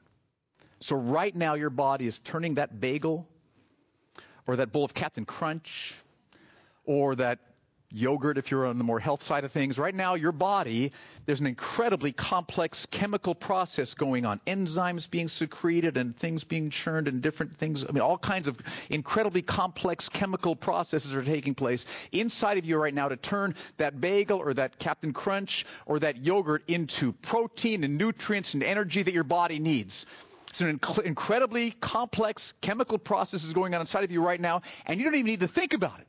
So, 0.81 0.95
right 0.95 1.35
now, 1.35 1.55
your 1.55 1.71
body 1.71 2.07
is 2.07 2.19
turning 2.19 2.55
that 2.55 2.79
bagel 2.79 3.27
or 4.47 4.57
that 4.57 4.73
bowl 4.73 4.85
of 4.85 4.93
Captain 4.93 5.25
Crunch 5.25 5.95
or 6.85 7.17
that 7.17 7.39
yogurt 7.91 8.37
if 8.37 8.51
you're 8.51 8.67
on 8.67 8.77
the 8.77 8.85
more 8.85 9.01
health 9.01 9.23
side 9.23 9.45
of 9.45 9.53
things. 9.53 9.79
Right 9.79 9.95
now, 9.95 10.15
your 10.15 10.33
body, 10.33 10.93
there's 11.27 11.41
an 11.41 11.47
incredibly 11.47 12.13
complex 12.13 12.87
chemical 12.87 13.35
process 13.35 13.95
going 13.95 14.25
on. 14.25 14.41
Enzymes 14.47 15.11
being 15.11 15.29
secreted 15.29 15.97
and 15.97 16.17
things 16.17 16.45
being 16.45 16.71
churned 16.71 17.09
and 17.09 17.21
different 17.21 17.57
things. 17.57 17.85
I 17.85 17.91
mean, 17.91 18.03
all 18.03 18.17
kinds 18.17 18.47
of 18.49 18.59
incredibly 18.89 19.43
complex 19.43 20.09
chemical 20.09 20.55
processes 20.55 21.15
are 21.15 21.25
taking 21.25 21.55
place 21.55 21.85
inside 22.13 22.59
of 22.59 22.65
you 22.65 22.79
right 22.79 22.95
now 22.95 23.09
to 23.09 23.17
turn 23.17 23.57
that 23.77 24.01
bagel 24.01 24.39
or 24.39 24.55
that 24.55 24.79
Captain 24.79 25.13
Crunch 25.13 25.67
or 25.85 25.99
that 25.99 26.17
yogurt 26.19 26.63
into 26.69 27.13
protein 27.13 27.83
and 27.83 27.99
nutrients 27.99 28.55
and 28.55 28.63
energy 28.63 29.03
that 29.03 29.13
your 29.13 29.25
body 29.25 29.59
needs. 29.59 30.07
It's 30.51 30.61
an 30.61 30.79
inc- 30.79 31.05
incredibly 31.05 31.73
complex 31.73 32.55
chemical 32.61 32.99
process 32.99 33.45
is 33.45 33.53
going 33.53 33.75
on 33.75 33.81
inside 33.81 34.05
of 34.05 34.11
you 34.11 34.23
right 34.23 34.41
now, 34.41 34.63
and 34.87 34.99
you 34.99 35.05
don't 35.05 35.15
even 35.15 35.27
need 35.27 35.41
to 35.41 35.49
think 35.49 35.75
about 35.75 35.99
it. 36.01 36.07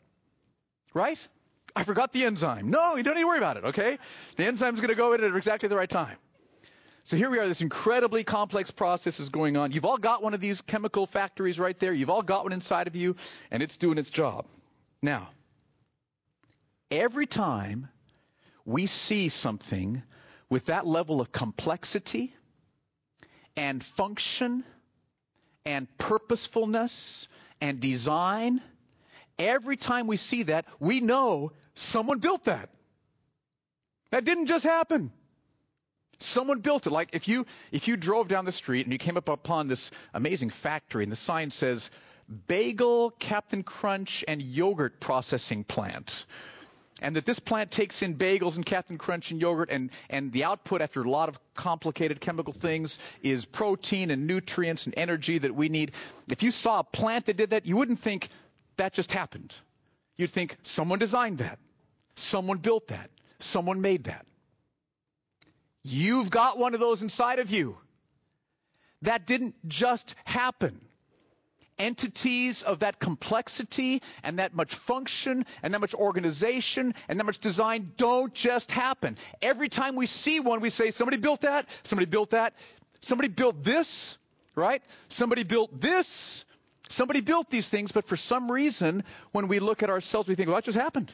Right? 0.94 1.20
I 1.76 1.84
forgot 1.84 2.12
the 2.14 2.26
enzyme. 2.26 2.70
No, 2.70 2.96
you 2.96 3.04
don't 3.04 3.16
need 3.16 3.22
to 3.22 3.28
worry 3.28 3.38
about 3.38 3.58
it, 3.58 3.66
okay? 3.66 4.00
The 4.36 4.46
enzyme's 4.46 4.80
going 4.80 4.90
to 4.90 4.96
go 4.96 5.14
in 5.14 5.24
at 5.24 5.36
exactly 5.36 5.70
the 5.70 5.78
right 5.78 5.90
time. 5.90 6.18
So 7.04 7.16
here 7.16 7.30
we 7.30 7.40
are, 7.40 7.48
this 7.48 7.62
incredibly 7.62 8.24
complex 8.26 8.70
process 8.70 9.20
is 9.20 9.30
going 9.30 9.56
on. 9.56 9.72
You've 9.72 9.86
all 9.86 9.98
got 9.98 10.22
one 10.22 10.34
of 10.34 10.42
these 10.42 10.60
chemical 10.60 11.08
factories 11.08 11.58
right 11.58 11.80
there. 11.80 11.94
You've 11.94 12.10
all 12.10 12.22
got 12.22 12.44
one 12.44 12.52
inside 12.52 12.88
of 12.88 12.96
you, 12.96 13.16
and 13.50 13.64
it's 13.64 13.78
doing 13.78 13.98
its 13.98 14.10
job. 14.10 14.46
Now, 15.02 15.30
every 16.92 17.26
time 17.26 17.88
we 18.66 18.88
see 18.88 19.30
something 19.30 20.04
with 20.50 20.66
that 20.66 20.86
level 20.86 21.22
of 21.22 21.32
complexity 21.32 22.34
and 23.56 23.82
function 23.82 24.66
and 25.66 25.88
purposefulness 25.98 27.30
and 27.62 27.80
design, 27.80 28.62
every 29.40 29.78
time 29.78 30.08
we 30.08 30.18
see 30.18 30.44
that, 30.44 30.66
we 30.80 31.02
know 31.02 31.52
Someone 31.78 32.18
built 32.18 32.46
that. 32.46 32.70
That 34.10 34.26
didn't 34.26 34.48
just 34.48 34.66
happen. 34.66 35.12
Someone 36.20 36.62
built 36.62 36.88
it. 36.88 36.90
Like 36.90 37.10
if 37.14 37.28
you 37.28 37.46
if 37.72 37.88
you 37.88 37.98
drove 37.98 38.28
down 38.28 38.46
the 38.46 38.52
street 38.52 38.88
and 38.88 38.94
you 38.94 38.98
came 38.98 39.16
up 39.16 39.30
upon 39.30 39.68
this 39.68 39.92
amazing 40.14 40.50
factory 40.50 41.04
and 41.04 41.12
the 41.12 41.18
sign 41.18 41.52
says 41.52 41.92
Bagel, 42.48 43.12
Captain 43.12 43.62
Crunch, 43.62 44.26
and 44.28 44.42
Yogurt 44.42 45.00
Processing 45.00 45.64
Plant. 45.64 46.26
And 47.00 47.16
that 47.16 47.28
this 47.28 47.38
plant 47.38 47.70
takes 47.70 48.02
in 48.02 48.16
bagels 48.16 48.56
and 48.56 48.66
Captain 48.66 48.98
Crunch 48.98 49.30
and 49.30 49.40
yogurt, 49.40 49.70
and, 49.70 49.92
and 50.10 50.32
the 50.32 50.46
output 50.46 50.82
after 50.82 51.04
a 51.04 51.10
lot 51.10 51.30
of 51.30 51.40
complicated 51.54 52.20
chemical 52.20 52.54
things 52.54 52.98
is 53.22 53.46
protein 53.46 54.10
and 54.10 54.26
nutrients 54.26 54.88
and 54.88 54.96
energy 54.98 55.38
that 55.38 55.54
we 55.54 55.70
need. 55.70 55.92
If 56.28 56.42
you 56.42 56.50
saw 56.50 56.80
a 56.80 56.84
plant 56.84 57.28
that 57.28 57.38
did 57.38 57.52
that, 57.52 57.68
you 57.68 57.78
wouldn't 57.78 58.00
think 58.00 58.30
that 58.78 58.94
just 58.94 59.12
happened. 59.12 59.56
You'd 60.16 60.32
think 60.32 60.58
someone 60.64 61.00
designed 61.00 61.40
that. 61.40 61.60
Someone 62.16 62.58
built 62.58 62.88
that. 62.88 63.10
Someone 63.40 63.82
made 63.82 64.06
that. 64.06 64.26
You've 65.84 66.30
got 66.30 66.58
one 66.58 66.74
of 66.74 66.80
those 66.80 67.02
inside 67.02 67.40
of 67.40 67.50
you. 67.52 67.78
That 69.04 69.28
didn't 69.28 69.56
just 69.68 70.16
happen. 70.26 70.82
Entities 71.78 72.64
of 72.64 72.80
that 72.80 73.00
complexity 73.00 74.02
and 74.24 74.40
that 74.40 74.56
much 74.56 74.74
function 74.74 75.46
and 75.62 75.76
that 75.76 75.80
much 75.80 75.94
organization 75.94 76.96
and 77.08 77.20
that 77.20 77.24
much 77.24 77.38
design 77.38 77.92
don't 77.98 78.34
just 78.34 78.72
happen. 78.72 79.16
Every 79.44 79.70
time 79.70 79.96
we 79.96 80.08
see 80.08 80.40
one, 80.40 80.60
we 80.60 80.72
say, 80.72 80.90
somebody 80.90 81.18
built 81.18 81.42
that, 81.42 81.70
somebody 81.84 82.08
built 82.08 82.32
that, 82.32 82.56
somebody 83.02 83.28
built 83.30 83.64
this, 83.64 84.18
right? 84.56 84.82
Somebody 85.10 85.44
built 85.44 85.80
this, 85.80 86.44
somebody 86.90 87.22
built 87.22 87.50
these 87.50 87.68
things, 87.68 87.92
but 87.92 88.08
for 88.08 88.18
some 88.18 88.52
reason, 88.52 89.04
when 89.32 89.48
we 89.48 89.60
look 89.60 89.84
at 89.84 89.90
ourselves, 89.90 90.28
we 90.28 90.36
think, 90.36 90.48
well, 90.48 90.58
that 90.58 90.64
just 90.64 90.78
happened. 90.78 91.14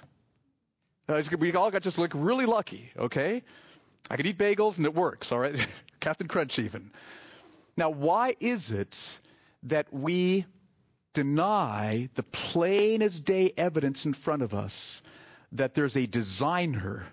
Uh, 1.07 1.21
we 1.37 1.53
all 1.53 1.71
got 1.71 1.81
just 1.81 1.97
like 1.97 2.11
really 2.13 2.45
lucky, 2.45 2.91
okay? 2.97 3.43
I 4.09 4.17
could 4.17 4.25
eat 4.25 4.37
bagels 4.37 4.77
and 4.77 4.85
it 4.85 4.93
works, 4.93 5.31
all 5.31 5.39
right? 5.39 5.55
Captain 5.99 6.27
Crunch 6.27 6.59
even. 6.59 6.91
Now, 7.75 7.89
why 7.89 8.35
is 8.39 8.71
it 8.71 9.19
that 9.63 9.91
we 9.91 10.45
deny 11.13 12.09
the 12.15 12.23
plain 12.23 13.01
as 13.01 13.19
day 13.19 13.53
evidence 13.57 14.05
in 14.05 14.13
front 14.13 14.41
of 14.41 14.53
us 14.53 15.01
that 15.53 15.73
there's 15.73 15.97
a 15.97 16.05
designer 16.05 17.05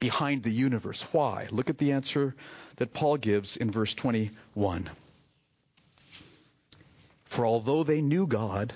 behind 0.00 0.42
the 0.42 0.50
universe? 0.50 1.02
Why? 1.12 1.48
Look 1.50 1.70
at 1.70 1.78
the 1.78 1.92
answer 1.92 2.34
that 2.76 2.92
Paul 2.92 3.16
gives 3.16 3.56
in 3.56 3.70
verse 3.70 3.94
21. 3.94 4.90
For 7.36 7.44
although 7.44 7.82
they 7.84 8.00
knew 8.00 8.26
God, 8.26 8.72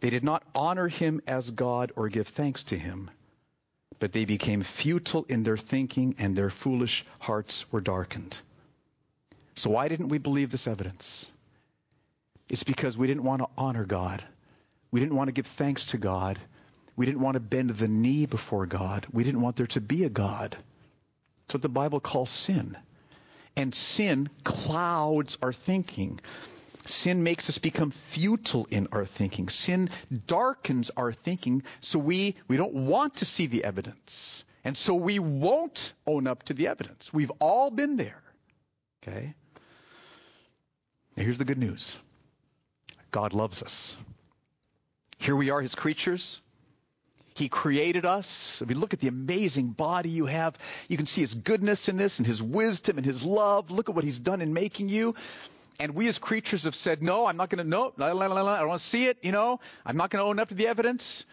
they 0.00 0.10
did 0.10 0.22
not 0.22 0.42
honor 0.54 0.88
him 0.88 1.22
as 1.26 1.50
God 1.50 1.90
or 1.96 2.10
give 2.10 2.28
thanks 2.28 2.64
to 2.64 2.76
him, 2.76 3.10
but 3.98 4.12
they 4.12 4.26
became 4.26 4.62
futile 4.62 5.24
in 5.26 5.42
their 5.42 5.56
thinking 5.56 6.16
and 6.18 6.36
their 6.36 6.50
foolish 6.50 7.06
hearts 7.18 7.64
were 7.72 7.80
darkened. 7.80 8.38
So 9.54 9.70
why 9.70 9.88
didn't 9.88 10.10
we 10.10 10.18
believe 10.18 10.50
this 10.50 10.66
evidence? 10.66 11.30
It's 12.50 12.62
because 12.62 12.98
we 12.98 13.06
didn't 13.06 13.24
want 13.24 13.40
to 13.40 13.48
honor 13.56 13.86
God. 13.86 14.22
We 14.90 15.00
didn't 15.00 15.16
want 15.16 15.28
to 15.28 15.32
give 15.32 15.46
thanks 15.46 15.86
to 15.86 15.96
God. 15.96 16.38
We 16.94 17.06
didn't 17.06 17.22
want 17.22 17.36
to 17.36 17.40
bend 17.40 17.70
the 17.70 17.88
knee 17.88 18.26
before 18.26 18.66
God. 18.66 19.06
We 19.14 19.24
didn't 19.24 19.40
want 19.40 19.56
there 19.56 19.66
to 19.68 19.80
be 19.80 20.04
a 20.04 20.10
God. 20.10 20.58
It's 21.46 21.54
what 21.54 21.62
the 21.62 21.70
Bible 21.70 22.00
calls 22.00 22.28
sin. 22.28 22.76
And 23.56 23.74
sin 23.74 24.28
clouds 24.44 25.38
our 25.40 25.54
thinking. 25.54 26.20
Sin 26.84 27.22
makes 27.22 27.48
us 27.48 27.58
become 27.58 27.90
futile 27.90 28.66
in 28.70 28.88
our 28.92 29.04
thinking. 29.04 29.48
Sin 29.48 29.90
darkens 30.26 30.90
our 30.96 31.12
thinking 31.12 31.62
so 31.80 31.98
we, 31.98 32.36
we 32.46 32.56
don't 32.56 32.74
want 32.74 33.16
to 33.16 33.24
see 33.24 33.46
the 33.46 33.64
evidence. 33.64 34.44
And 34.64 34.76
so 34.76 34.94
we 34.94 35.18
won't 35.18 35.92
own 36.06 36.26
up 36.26 36.44
to 36.44 36.54
the 36.54 36.68
evidence. 36.68 37.12
We've 37.12 37.32
all 37.40 37.70
been 37.70 37.96
there. 37.96 38.22
Okay? 39.02 39.34
Now 41.16 41.22
here's 41.22 41.38
the 41.38 41.44
good 41.44 41.58
news. 41.58 41.96
God 43.10 43.34
loves 43.34 43.62
us. 43.62 43.96
Here 45.18 45.34
we 45.34 45.50
are, 45.50 45.60
his 45.60 45.74
creatures. 45.74 46.40
He 47.34 47.48
created 47.48 48.04
us. 48.04 48.60
I 48.62 48.64
mean, 48.66 48.80
look 48.80 48.94
at 48.94 49.00
the 49.00 49.08
amazing 49.08 49.68
body 49.68 50.10
you 50.10 50.26
have, 50.26 50.58
you 50.88 50.96
can 50.96 51.06
see 51.06 51.20
his 51.20 51.34
goodness 51.34 51.88
in 51.88 51.96
this 51.96 52.18
and 52.18 52.26
his 52.26 52.42
wisdom 52.42 52.96
and 52.98 53.06
his 53.06 53.24
love. 53.24 53.70
Look 53.70 53.88
at 53.88 53.94
what 53.94 54.04
he's 54.04 54.18
done 54.18 54.40
in 54.40 54.52
making 54.52 54.88
you. 54.88 55.14
And 55.78 55.94
we 55.94 56.08
as 56.08 56.18
creatures 56.18 56.64
have 56.64 56.74
said, 56.74 57.02
no, 57.02 57.26
I'm 57.26 57.36
not 57.36 57.50
going 57.50 57.64
to, 57.64 57.68
no, 57.68 57.92
I 57.98 58.08
don't 58.08 58.68
want 58.68 58.80
to 58.80 58.86
see 58.86 59.06
it, 59.06 59.18
you 59.22 59.30
know. 59.30 59.60
I'm 59.86 59.96
not 59.96 60.10
going 60.10 60.22
to 60.22 60.28
own 60.28 60.38
up 60.38 60.48
to 60.48 60.54
the 60.54 60.66
evidence. 60.66 61.24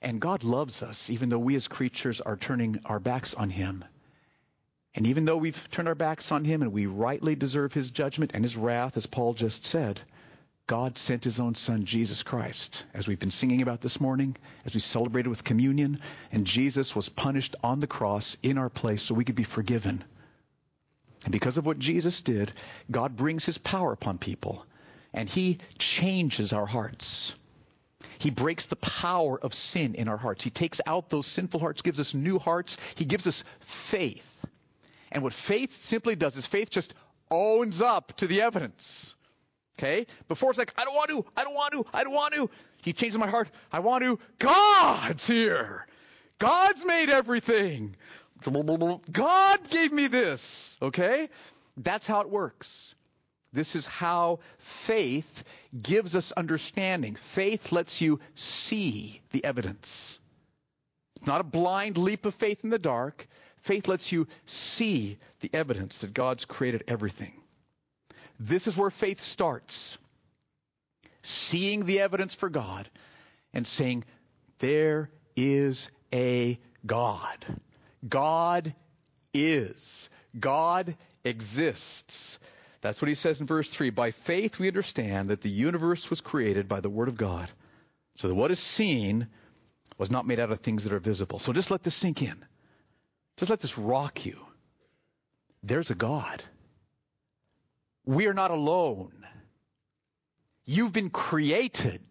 And 0.00 0.20
God 0.20 0.42
loves 0.42 0.82
us, 0.82 1.10
even 1.10 1.28
though 1.28 1.38
we 1.38 1.56
as 1.56 1.68
creatures 1.68 2.20
are 2.20 2.36
turning 2.36 2.80
our 2.86 2.98
backs 2.98 3.34
on 3.34 3.50
him. 3.50 3.84
And 4.94 5.06
even 5.08 5.26
though 5.26 5.36
we've 5.36 5.68
turned 5.70 5.88
our 5.88 5.94
backs 5.94 6.32
on 6.32 6.44
him 6.46 6.62
and 6.62 6.72
we 6.72 6.86
rightly 6.86 7.34
deserve 7.34 7.74
his 7.74 7.90
judgment 7.90 8.30
and 8.32 8.42
his 8.42 8.56
wrath, 8.56 8.96
as 8.96 9.04
Paul 9.04 9.34
just 9.34 9.66
said, 9.66 10.00
God 10.66 10.96
sent 10.96 11.22
his 11.22 11.38
own 11.38 11.54
son, 11.54 11.84
Jesus 11.84 12.22
Christ, 12.22 12.84
as 12.94 13.06
we've 13.06 13.20
been 13.20 13.30
singing 13.30 13.60
about 13.60 13.82
this 13.82 14.00
morning, 14.00 14.36
as 14.64 14.72
we 14.72 14.80
celebrated 14.80 15.28
with 15.28 15.44
communion, 15.44 16.00
and 16.32 16.46
Jesus 16.46 16.96
was 16.96 17.10
punished 17.10 17.54
on 17.62 17.80
the 17.80 17.86
cross 17.86 18.38
in 18.42 18.56
our 18.56 18.70
place 18.70 19.02
so 19.02 19.14
we 19.14 19.24
could 19.24 19.36
be 19.36 19.44
forgiven. 19.44 20.02
And 21.24 21.32
because 21.32 21.58
of 21.58 21.66
what 21.66 21.78
Jesus 21.78 22.20
did, 22.20 22.52
God 22.90 23.16
brings 23.16 23.44
his 23.44 23.58
power 23.58 23.92
upon 23.92 24.18
people, 24.18 24.64
and 25.12 25.28
he 25.28 25.58
changes 25.78 26.52
our 26.52 26.66
hearts. 26.66 27.34
He 28.18 28.30
breaks 28.30 28.66
the 28.66 28.76
power 28.76 29.38
of 29.38 29.54
sin 29.54 29.94
in 29.94 30.08
our 30.08 30.16
hearts. 30.16 30.44
He 30.44 30.50
takes 30.50 30.80
out 30.86 31.10
those 31.10 31.26
sinful 31.26 31.60
hearts, 31.60 31.82
gives 31.82 32.00
us 32.00 32.14
new 32.14 32.38
hearts. 32.38 32.78
He 32.94 33.04
gives 33.04 33.26
us 33.26 33.44
faith. 33.60 34.24
And 35.12 35.22
what 35.22 35.32
faith 35.32 35.84
simply 35.84 36.16
does 36.16 36.36
is 36.36 36.46
faith 36.46 36.70
just 36.70 36.94
owns 37.30 37.82
up 37.82 38.16
to 38.18 38.26
the 38.26 38.42
evidence. 38.42 39.14
Okay? 39.78 40.06
Before 40.28 40.50
it's 40.50 40.58
like, 40.58 40.72
I 40.76 40.84
don't 40.84 40.94
want 40.94 41.10
to, 41.10 41.24
I 41.36 41.44
don't 41.44 41.54
want 41.54 41.72
to, 41.72 41.86
I 41.92 42.04
don't 42.04 42.14
want 42.14 42.34
to. 42.34 42.50
He 42.82 42.92
changes 42.92 43.18
my 43.18 43.28
heart. 43.28 43.50
I 43.72 43.80
want 43.80 44.04
to. 44.04 44.18
God's 44.38 45.26
here. 45.26 45.86
God's 46.38 46.84
made 46.84 47.10
everything. 47.10 47.96
God 48.42 49.70
gave 49.70 49.92
me 49.92 50.06
this. 50.06 50.78
Okay? 50.80 51.28
That's 51.76 52.06
how 52.06 52.20
it 52.20 52.30
works. 52.30 52.94
This 53.52 53.76
is 53.76 53.86
how 53.86 54.40
faith 54.58 55.44
gives 55.80 56.14
us 56.14 56.32
understanding. 56.32 57.14
Faith 57.14 57.72
lets 57.72 58.00
you 58.00 58.20
see 58.34 59.22
the 59.30 59.44
evidence. 59.44 60.18
It's 61.16 61.26
not 61.26 61.40
a 61.40 61.44
blind 61.44 61.96
leap 61.96 62.26
of 62.26 62.34
faith 62.34 62.64
in 62.64 62.70
the 62.70 62.78
dark. 62.78 63.26
Faith 63.62 63.88
lets 63.88 64.12
you 64.12 64.28
see 64.44 65.18
the 65.40 65.50
evidence 65.52 66.00
that 66.00 66.12
God's 66.12 66.44
created 66.44 66.84
everything. 66.86 67.32
This 68.38 68.66
is 68.66 68.76
where 68.76 68.90
faith 68.90 69.20
starts. 69.20 69.96
Seeing 71.22 71.86
the 71.86 72.00
evidence 72.00 72.34
for 72.34 72.50
God 72.50 72.88
and 73.52 73.66
saying, 73.66 74.04
there 74.58 75.10
is 75.34 75.90
a 76.12 76.58
God. 76.84 77.44
God 78.08 78.74
is. 79.34 80.08
God 80.38 80.96
exists. 81.24 82.38
That's 82.80 83.00
what 83.02 83.08
he 83.08 83.14
says 83.14 83.40
in 83.40 83.46
verse 83.46 83.68
3. 83.70 83.90
By 83.90 84.10
faith 84.10 84.58
we 84.58 84.68
understand 84.68 85.30
that 85.30 85.40
the 85.40 85.50
universe 85.50 86.08
was 86.10 86.20
created 86.20 86.68
by 86.68 86.80
the 86.80 86.90
Word 86.90 87.08
of 87.08 87.16
God, 87.16 87.50
so 88.16 88.28
that 88.28 88.34
what 88.34 88.50
is 88.50 88.60
seen 88.60 89.28
was 89.98 90.10
not 90.10 90.26
made 90.26 90.40
out 90.40 90.52
of 90.52 90.60
things 90.60 90.84
that 90.84 90.92
are 90.92 90.98
visible. 90.98 91.38
So 91.38 91.52
just 91.52 91.70
let 91.70 91.82
this 91.82 91.94
sink 91.94 92.22
in. 92.22 92.44
Just 93.38 93.50
let 93.50 93.60
this 93.60 93.78
rock 93.78 94.24
you. 94.24 94.38
There's 95.62 95.90
a 95.90 95.94
God. 95.94 96.42
We 98.04 98.26
are 98.28 98.34
not 98.34 98.50
alone. 98.50 99.26
You've 100.64 100.92
been 100.92 101.10
created. 101.10 102.02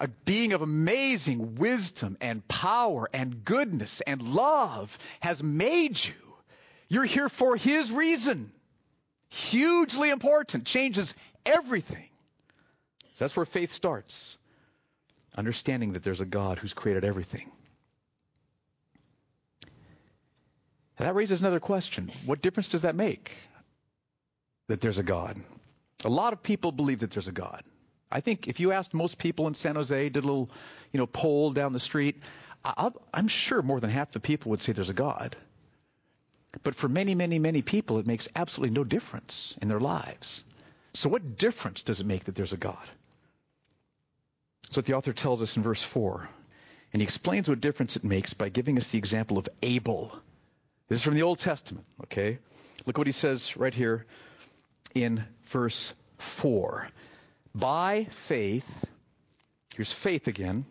A 0.00 0.08
being 0.08 0.52
of 0.52 0.62
amazing 0.62 1.56
wisdom 1.56 2.16
and 2.20 2.46
power 2.48 3.08
and 3.12 3.44
goodness 3.44 4.00
and 4.00 4.20
love 4.22 4.96
has 5.20 5.42
made 5.42 6.04
you. 6.04 6.14
You're 6.88 7.04
here 7.04 7.28
for 7.28 7.56
His 7.56 7.90
reason. 7.90 8.52
Hugely 9.28 10.10
important. 10.10 10.64
Changes 10.64 11.14
everything. 11.46 12.08
So 13.14 13.24
that's 13.24 13.36
where 13.36 13.46
faith 13.46 13.72
starts. 13.72 14.36
Understanding 15.36 15.92
that 15.94 16.02
there's 16.02 16.20
a 16.20 16.26
God 16.26 16.58
who's 16.58 16.74
created 16.74 17.04
everything. 17.04 17.50
that 20.98 21.14
raises 21.14 21.40
another 21.40 21.60
question. 21.60 22.10
What 22.24 22.40
difference 22.40 22.68
does 22.68 22.82
that 22.82 22.94
make 22.94 23.32
that 24.68 24.80
there's 24.80 24.98
a 24.98 25.02
God? 25.02 25.40
A 26.04 26.08
lot 26.08 26.32
of 26.32 26.42
people 26.42 26.72
believe 26.72 27.00
that 27.00 27.10
there's 27.10 27.28
a 27.28 27.32
God. 27.32 27.62
I 28.14 28.20
think 28.20 28.46
if 28.46 28.60
you 28.60 28.70
asked 28.70 28.94
most 28.94 29.18
people 29.18 29.48
in 29.48 29.54
San 29.54 29.74
Jose, 29.74 30.08
did 30.08 30.22
a 30.22 30.26
little, 30.26 30.48
you 30.92 30.98
know, 30.98 31.06
poll 31.06 31.50
down 31.50 31.72
the 31.72 31.80
street, 31.80 32.22
i 32.64 32.90
am 33.12 33.28
sure 33.28 33.60
more 33.60 33.80
than 33.80 33.90
half 33.90 34.12
the 34.12 34.20
people 34.20 34.50
would 34.50 34.60
say 34.60 34.72
there's 34.72 34.88
a 34.88 34.94
God. 34.94 35.36
But 36.62 36.76
for 36.76 36.88
many, 36.88 37.16
many, 37.16 37.40
many 37.40 37.60
people, 37.60 37.98
it 37.98 38.06
makes 38.06 38.28
absolutely 38.36 38.74
no 38.74 38.84
difference 38.84 39.56
in 39.60 39.66
their 39.66 39.80
lives. 39.80 40.44
So 40.94 41.08
what 41.08 41.36
difference 41.36 41.82
does 41.82 41.98
it 41.98 42.06
make 42.06 42.24
that 42.24 42.36
there's 42.36 42.52
a 42.52 42.56
God? 42.56 42.88
That's 44.62 44.76
what 44.76 44.86
the 44.86 44.94
author 44.94 45.12
tells 45.12 45.42
us 45.42 45.56
in 45.56 45.64
verse 45.64 45.82
4. 45.82 46.28
And 46.92 47.02
he 47.02 47.04
explains 47.04 47.48
what 47.48 47.60
difference 47.60 47.96
it 47.96 48.04
makes 48.04 48.32
by 48.32 48.48
giving 48.48 48.78
us 48.78 48.86
the 48.86 48.98
example 48.98 49.38
of 49.38 49.48
Abel. 49.60 50.16
This 50.88 50.98
is 51.00 51.04
from 51.04 51.14
the 51.14 51.22
Old 51.24 51.40
Testament, 51.40 51.84
okay? 52.04 52.38
Look 52.86 52.96
what 52.96 53.08
he 53.08 53.12
says 53.12 53.56
right 53.56 53.74
here 53.74 54.06
in 54.94 55.24
verse 55.46 55.92
4. 56.18 56.88
By 57.54 58.08
faith, 58.10 58.66
here's 59.76 59.92
faith 59.92 60.26
again, 60.26 60.64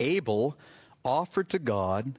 Abel 0.00 0.56
offered 1.04 1.50
to 1.50 1.58
God 1.58 2.18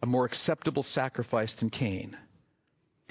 a 0.00 0.06
more 0.06 0.24
acceptable 0.24 0.82
sacrifice 0.82 1.54
than 1.54 1.70
Cain, 1.70 2.16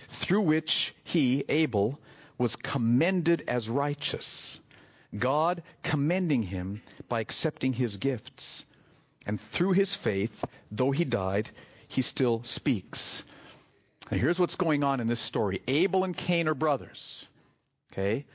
through 0.09 0.41
which 0.41 0.95
he, 1.03 1.43
Abel, 1.49 1.99
was 2.37 2.55
commended 2.55 3.43
as 3.47 3.67
righteous, 3.67 4.59
God 5.17 5.61
commending 5.81 6.43
him 6.43 6.81
by 7.09 7.19
accepting 7.19 7.73
his 7.73 7.97
gifts. 7.97 8.63
And 9.25 9.39
through 9.39 9.73
his 9.73 9.95
faith, 9.95 10.43
though 10.71 10.91
he 10.91 11.05
died, 11.05 11.49
he 11.87 12.01
still 12.01 12.43
speaks. 12.43 13.23
Now 14.11 14.17
here's 14.17 14.39
what's 14.39 14.55
going 14.55 14.83
on 14.83 14.99
in 14.99 15.07
this 15.07 15.19
story. 15.19 15.61
Abel 15.67 16.03
and 16.03 16.15
Cain 16.15 16.47
are 16.47 16.53
brothers. 16.53 17.25
Okay? 17.91 18.25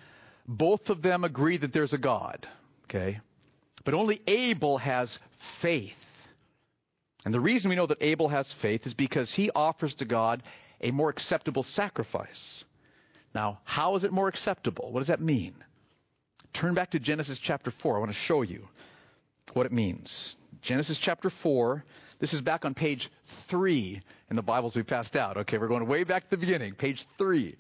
Both 0.49 0.89
of 0.89 1.03
them 1.03 1.25
agree 1.25 1.59
that 1.59 1.73
there's 1.73 1.93
a 1.93 1.99
God. 1.99 2.49
Okay? 2.85 3.21
But 3.85 3.95
only 3.95 4.21
Abel 4.27 4.79
has 4.79 5.19
faith. 5.39 6.29
And 7.25 7.35
the 7.35 7.41
reason 7.41 7.69
we 7.69 7.77
know 7.77 7.87
that 7.87 8.03
Abel 8.03 8.29
has 8.29 8.51
faith 8.51 8.87
is 8.87 8.95
because 8.95 9.33
he 9.33 9.51
offers 9.55 9.95
to 9.97 10.07
God 10.07 10.43
a 10.81 10.91
more 10.91 11.11
acceptable 11.11 11.63
sacrifice. 11.63 12.65
Now, 13.35 13.61
how 13.65 13.95
is 13.97 14.05
it 14.05 14.13
more 14.13 14.29
acceptable? 14.29 14.91
What 14.91 15.01
does 15.01 15.09
that 15.09 15.21
mean? 15.21 15.55
Turn 16.55 16.75
back 16.75 16.93
to 16.93 16.99
Genesis 16.99 17.39
chapter 17.39 17.71
4. 17.71 17.97
I 17.97 17.99
want 17.99 18.11
to 18.11 18.17
show 18.17 18.43
you 18.43 18.67
what 19.53 19.67
it 19.67 19.73
means. 19.73 20.35
Genesis 20.63 20.97
chapter 20.97 21.29
4, 21.29 21.85
this 22.19 22.35
is 22.35 22.41
back 22.41 22.65
on 22.65 22.75
page 22.75 23.11
three 23.47 24.01
in 24.31 24.37
the 24.37 24.43
Bibles 24.43 24.75
we 24.75 24.83
passed 24.83 25.17
out. 25.17 25.37
Okay, 25.39 25.59
we're 25.59 25.69
going 25.69 25.87
way 25.87 26.05
back 26.05 26.25
to 26.25 26.31
the 26.31 26.37
beginning, 26.37 26.75
page 26.75 27.07
three. 27.17 27.55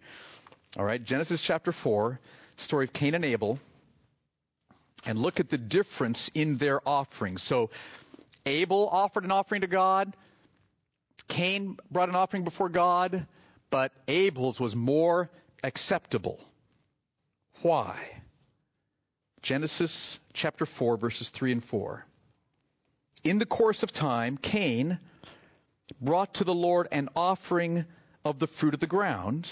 All 0.77 0.85
right, 0.85 1.03
Genesis 1.03 1.40
chapter 1.40 1.70
four, 1.70 2.18
story 2.59 2.85
of 2.85 2.92
Cain 2.92 3.14
and 3.14 3.25
Abel. 3.25 3.59
And 5.07 5.18
look 5.18 5.40
at 5.40 5.49
the 5.49 5.59
difference 5.59 6.31
in 6.35 6.59
their 6.59 6.87
offerings. 6.87 7.42
So 7.42 7.71
Abel 8.44 8.88
offered 8.88 9.25
an 9.25 9.33
offering 9.33 9.62
to 9.62 9.66
God. 9.66 10.14
Cain 11.29 11.79
brought 11.90 12.09
an 12.09 12.14
offering 12.14 12.44
before 12.44 12.68
God, 12.68 13.27
but 13.71 13.92
Abel's 14.07 14.61
was 14.61 14.77
more 14.77 15.31
acceptable. 15.62 16.40
Why? 17.62 17.97
Genesis 19.42 20.18
chapter 20.33 20.66
4, 20.66 20.97
verses 20.97 21.31
3 21.31 21.53
and 21.53 21.64
4 21.64 22.05
in 23.25 23.38
the 23.38 23.47
course 23.47 23.83
of 23.83 23.92
time, 23.92 24.37
Cain 24.37 24.99
brought 26.01 26.35
to 26.35 26.44
the 26.44 26.55
Lord 26.55 26.88
an 26.92 27.09
offering 27.16 27.85
of 28.25 28.38
the 28.38 28.47
fruit 28.47 28.75
of 28.75 28.81
the 28.81 28.87
ground, 28.87 29.49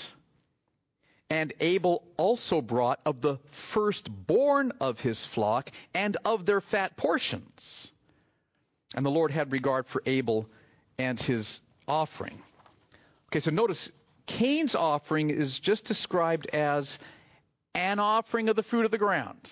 and 1.29 1.53
Abel 1.61 2.03
also 2.17 2.61
brought 2.61 3.01
of 3.05 3.21
the 3.21 3.37
firstborn 3.51 4.73
of 4.81 5.01
his 5.01 5.25
flock 5.25 5.71
and 5.95 6.17
of 6.25 6.47
their 6.47 6.61
fat 6.61 6.97
portions. 6.97 7.91
And 8.95 9.05
the 9.05 9.11
Lord 9.11 9.33
had 9.33 9.53
regard 9.53 9.87
for 9.87 10.03
Abel 10.07 10.49
and 10.99 11.21
his 11.21 11.61
offering. 11.89 12.41
Okay, 13.29 13.41
so 13.41 13.51
notice 13.51 13.91
Cain's 14.27 14.75
offering 14.75 15.31
is 15.31 15.59
just 15.59 15.85
described 15.85 16.47
as 16.53 16.99
an 17.75 17.99
offering 17.99 18.49
of 18.49 18.57
the 18.57 18.63
fruit 18.63 18.85
of 18.85 18.91
the 18.91 18.99
ground. 18.99 19.51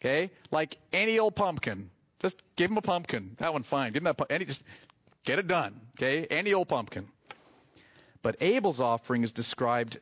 Okay? 0.00 0.30
Like 0.50 0.76
any 0.92 1.18
old 1.18 1.36
pumpkin. 1.36 1.90
Just 2.20 2.42
give 2.56 2.70
him 2.70 2.78
a 2.78 2.82
pumpkin. 2.82 3.36
That 3.38 3.52
one 3.52 3.62
fine. 3.62 3.92
Give 3.92 4.00
him 4.00 4.04
that 4.04 4.16
pumpkin. 4.16 4.46
Just 4.46 4.64
get 5.24 5.38
it 5.38 5.46
done. 5.46 5.80
Okay? 5.96 6.26
Any 6.26 6.54
old 6.54 6.68
pumpkin. 6.68 7.08
But 8.22 8.36
Abel's 8.40 8.80
offering 8.80 9.22
is 9.22 9.32
described 9.32 9.98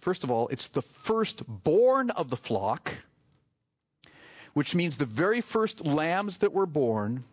first 0.00 0.24
of 0.24 0.30
all, 0.30 0.48
it's 0.48 0.68
the 0.68 0.82
firstborn 0.82 2.10
of 2.10 2.30
the 2.30 2.36
flock, 2.36 2.92
which 4.52 4.74
means 4.74 4.96
the 4.96 5.06
very 5.06 5.40
first 5.40 5.84
lambs 5.84 6.38
that 6.38 6.52
were 6.52 6.66
born 6.66 7.24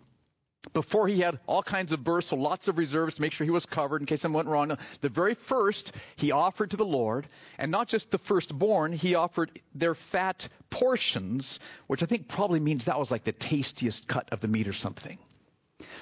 before 0.73 1.07
he 1.07 1.19
had 1.21 1.39
all 1.47 1.63
kinds 1.63 1.91
of 1.91 2.03
births, 2.03 2.27
so 2.27 2.35
lots 2.35 2.67
of 2.67 2.77
reserves 2.77 3.15
to 3.15 3.21
make 3.21 3.31
sure 3.31 3.45
he 3.45 3.51
was 3.51 3.65
covered 3.65 4.01
in 4.01 4.05
case 4.05 4.21
something 4.21 4.35
went 4.35 4.47
wrong. 4.49 4.77
The 5.01 5.09
very 5.09 5.33
first 5.33 5.93
he 6.15 6.31
offered 6.31 6.71
to 6.71 6.77
the 6.77 6.85
Lord, 6.85 7.27
and 7.57 7.71
not 7.71 7.87
just 7.87 8.11
the 8.11 8.17
firstborn, 8.17 8.91
he 8.91 9.15
offered 9.15 9.51
their 9.73 9.95
fat 9.95 10.47
portions, 10.69 11.59
which 11.87 12.03
I 12.03 12.05
think 12.05 12.27
probably 12.27 12.59
means 12.59 12.85
that 12.85 12.99
was 12.99 13.11
like 13.11 13.23
the 13.23 13.31
tastiest 13.31 14.07
cut 14.07 14.29
of 14.31 14.39
the 14.41 14.47
meat 14.47 14.67
or 14.67 14.73
something. 14.73 15.17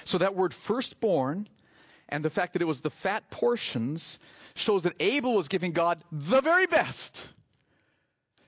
So 0.04 0.18
that 0.18 0.34
word 0.34 0.54
firstborn 0.54 1.48
and 2.08 2.24
the 2.24 2.30
fact 2.30 2.52
that 2.52 2.62
it 2.62 2.66
was 2.66 2.80
the 2.80 2.90
fat 2.90 3.30
portions 3.30 4.18
shows 4.54 4.84
that 4.84 4.94
Abel 5.00 5.34
was 5.34 5.48
giving 5.48 5.72
God 5.72 6.02
the 6.12 6.40
very 6.40 6.66
best. 6.66 7.28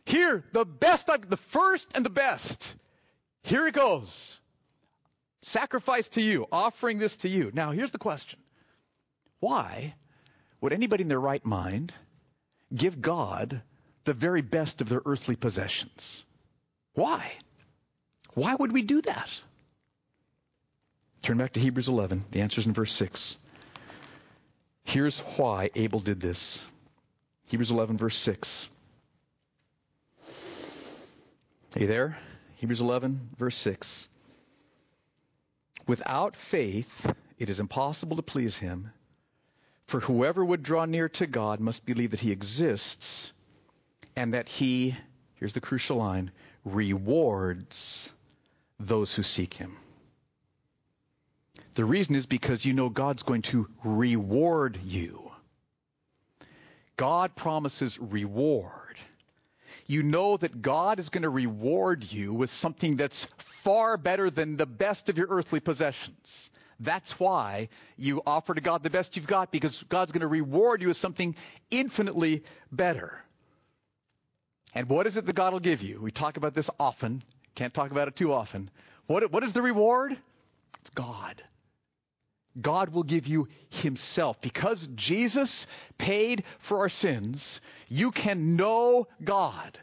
Here, 0.06 0.44
the 0.52 0.64
best, 0.64 1.06
the 1.06 1.36
first 1.36 1.88
and 1.94 2.04
the 2.04 2.10
best. 2.10 2.74
Here 3.42 3.66
it 3.66 3.74
goes. 3.74 4.40
Sacrifice 5.42 6.08
to 6.10 6.22
you, 6.22 6.46
offering 6.50 6.98
this 6.98 7.16
to 7.16 7.28
you. 7.28 7.50
Now, 7.52 7.72
here's 7.72 7.90
the 7.90 7.98
question 7.98 8.38
Why 9.40 9.94
would 10.60 10.72
anybody 10.72 11.02
in 11.02 11.08
their 11.08 11.20
right 11.20 11.44
mind 11.44 11.92
give 12.74 13.00
God 13.00 13.62
the 14.04 14.14
very 14.14 14.42
best 14.42 14.80
of 14.80 14.88
their 14.88 15.02
earthly 15.04 15.36
possessions? 15.36 16.24
Why? 16.94 17.32
Why 18.34 18.54
would 18.54 18.72
we 18.72 18.82
do 18.82 19.00
that? 19.02 19.28
Turn 21.22 21.38
back 21.38 21.52
to 21.52 21.60
Hebrews 21.60 21.88
11. 21.88 22.24
The 22.30 22.40
answer 22.40 22.60
is 22.60 22.66
in 22.66 22.72
verse 22.72 22.92
6. 22.92 23.36
Here's 24.88 25.20
why 25.20 25.68
Abel 25.74 26.00
did 26.00 26.18
this. 26.18 26.62
Hebrews 27.50 27.70
11, 27.70 27.98
verse 27.98 28.16
6. 28.16 28.70
Are 31.76 31.80
you 31.80 31.86
there? 31.86 32.16
Hebrews 32.54 32.80
11, 32.80 33.28
verse 33.36 33.56
6. 33.58 34.08
Without 35.86 36.36
faith, 36.36 37.14
it 37.38 37.50
is 37.50 37.60
impossible 37.60 38.16
to 38.16 38.22
please 38.22 38.56
him. 38.56 38.90
For 39.84 40.00
whoever 40.00 40.42
would 40.42 40.62
draw 40.62 40.86
near 40.86 41.10
to 41.10 41.26
God 41.26 41.60
must 41.60 41.84
believe 41.84 42.12
that 42.12 42.20
he 42.20 42.32
exists 42.32 43.30
and 44.16 44.32
that 44.32 44.48
he, 44.48 44.96
here's 45.34 45.52
the 45.52 45.60
crucial 45.60 45.98
line, 45.98 46.30
rewards 46.64 48.10
those 48.80 49.14
who 49.14 49.22
seek 49.22 49.52
him. 49.52 49.76
The 51.78 51.84
reason 51.84 52.16
is 52.16 52.26
because 52.26 52.64
you 52.64 52.72
know 52.72 52.88
God's 52.88 53.22
going 53.22 53.42
to 53.42 53.68
reward 53.84 54.78
you. 54.84 55.30
God 56.96 57.36
promises 57.36 57.98
reward 57.98 58.88
you 59.88 60.02
know 60.02 60.36
that 60.36 60.60
God 60.60 61.00
is 61.00 61.08
going 61.08 61.22
to 61.22 61.30
reward 61.30 62.04
you 62.04 62.34
with 62.34 62.50
something 62.50 62.96
that's 62.96 63.24
far 63.38 63.96
better 63.96 64.28
than 64.28 64.56
the 64.56 64.66
best 64.66 65.08
of 65.08 65.16
your 65.16 65.28
earthly 65.30 65.60
possessions. 65.60 66.50
That's 66.78 67.18
why 67.18 67.70
you 67.96 68.22
offer 68.24 68.54
to 68.54 68.60
God 68.60 68.82
the 68.82 68.90
best 68.90 69.16
you've 69.16 69.26
got 69.26 69.50
because 69.50 69.82
God's 69.84 70.12
going 70.12 70.20
to 70.20 70.28
reward 70.28 70.82
you 70.82 70.88
with 70.88 70.98
something 70.98 71.34
infinitely 71.70 72.44
better. 72.70 73.18
And 74.74 74.90
what 74.90 75.06
is 75.06 75.16
it 75.16 75.24
that 75.24 75.34
God 75.34 75.54
will 75.54 75.60
give 75.60 75.82
you? 75.82 76.00
We 76.00 76.10
talk 76.10 76.36
about 76.36 76.54
this 76.54 76.68
often. 76.78 77.22
Can't 77.54 77.72
talk 77.72 77.90
about 77.90 78.08
it 78.08 78.14
too 78.14 78.32
often. 78.32 78.70
What, 79.06 79.32
what 79.32 79.42
is 79.42 79.54
the 79.54 79.62
reward? 79.62 80.16
It's 80.82 80.90
God. 80.90 81.42
God 82.60 82.90
will 82.90 83.02
give 83.02 83.26
you 83.26 83.48
Himself. 83.70 84.40
Because 84.40 84.88
Jesus 84.94 85.66
paid 85.96 86.44
for 86.58 86.78
our 86.78 86.88
sins, 86.88 87.60
you 87.88 88.10
can 88.10 88.56
know 88.56 89.06
God. 89.22 89.78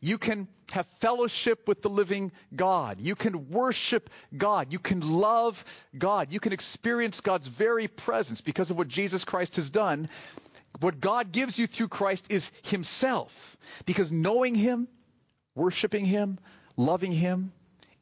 You 0.00 0.18
can 0.18 0.48
have 0.72 0.86
fellowship 0.98 1.68
with 1.68 1.82
the 1.82 1.88
living 1.88 2.32
God. 2.54 3.00
You 3.00 3.14
can 3.14 3.50
worship 3.50 4.10
God. 4.36 4.72
You 4.72 4.78
can 4.78 5.00
love 5.00 5.64
God. 5.96 6.32
You 6.32 6.40
can 6.40 6.52
experience 6.52 7.20
God's 7.20 7.46
very 7.46 7.86
presence 7.86 8.40
because 8.40 8.70
of 8.70 8.78
what 8.78 8.88
Jesus 8.88 9.24
Christ 9.24 9.56
has 9.56 9.70
done. 9.70 10.08
What 10.80 11.00
God 11.00 11.30
gives 11.30 11.58
you 11.58 11.66
through 11.66 11.88
Christ 11.88 12.26
is 12.30 12.50
Himself. 12.62 13.56
Because 13.84 14.10
knowing 14.10 14.54
Him, 14.54 14.88
worshiping 15.54 16.04
Him, 16.04 16.38
loving 16.76 17.12
Him 17.12 17.52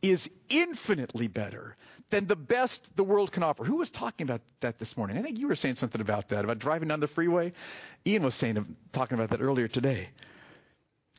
is 0.01 0.31
infinitely 0.49 1.29
better 1.29 1.77
than 2.11 2.27
the 2.27 2.37
best 2.37 2.95
the 2.97 3.05
world 3.05 3.33
can 3.33 3.43
offer. 3.43 3.65
Who 3.65 3.77
was 3.77 3.91
talking 3.91 4.27
about 4.27 4.41
that 4.61 4.79
this 4.79 4.97
morning? 4.97 5.17
I 5.17 5.23
think 5.23 5.39
you 5.39 5.49
were 5.49 5.57
saying 5.57 5.77
something 5.77 6.01
about 6.01 6.29
that, 6.29 6.45
about 6.45 6.59
driving 6.59 6.89
down 6.89 7.01
the 7.01 7.07
freeway. 7.07 7.53
Ian 8.07 8.23
was 8.23 8.35
saying, 8.35 8.77
talking 8.93 9.17
about 9.17 9.31
that 9.31 9.41
earlier 9.41 9.69
today. 9.69 10.09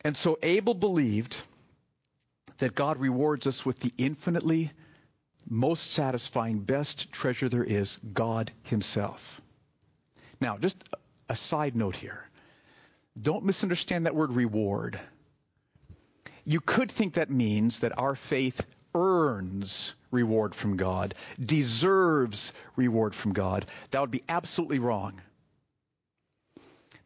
And 0.04 0.15
so 0.15 0.38
Abel 0.43 0.73
believed 0.73 1.38
that 2.58 2.75
God 2.75 2.97
rewards 2.97 3.47
us 3.47 3.65
with 3.65 3.80
the 3.80 3.93
infinitely 3.97 4.71
most 5.49 5.91
satisfying, 5.91 6.60
best 6.60 7.12
treasure 7.12 7.49
there 7.49 7.63
is, 7.63 7.97
God 8.13 8.51
Himself. 8.63 9.41
Now, 10.39 10.58
just 10.58 10.77
a 11.30 11.36
side 11.36 11.75
note 11.75 11.95
here. 11.95 12.25
Don't 13.19 13.45
misunderstand 13.45 14.06
that 14.06 14.15
word 14.15 14.32
reward. 14.32 14.99
You 16.45 16.60
could 16.60 16.91
think 16.91 17.15
that 17.15 17.30
means 17.30 17.80
that 17.80 17.97
our 17.97 18.15
faith 18.15 18.65
earns 18.95 19.93
reward 20.12 20.54
from 20.54 20.78
God, 20.78 21.15
deserves 21.43 22.54
reward 22.76 23.15
from 23.15 23.34
God. 23.34 23.65
That 23.91 24.02
would 24.02 24.12
be 24.12 24.24
absolutely 24.30 24.80
wrong. 24.80 25.21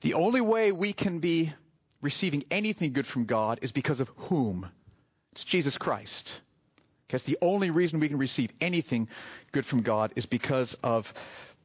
The 0.02 0.15
only 0.15 0.41
way 0.41 0.72
we 0.72 0.94
can 0.94 1.20
be 1.20 1.54
receiving 2.02 2.44
anything 2.52 2.94
good 2.94 3.08
from 3.08 3.26
God 3.26 3.60
is 3.62 3.72
because 3.72 4.02
of 4.02 4.10
whom? 4.18 4.68
It's 5.32 5.44
Jesus 5.44 5.78
Christ. 5.78 6.41
That's 7.10 7.24
the 7.24 7.38
only 7.41 7.70
reason 7.70 8.00
we 8.00 8.10
can 8.10 8.18
receive 8.18 8.52
anything 8.60 9.08
good 9.52 9.65
from 9.65 9.82
God 9.82 10.13
is 10.15 10.26
because 10.26 10.74
of 10.84 11.13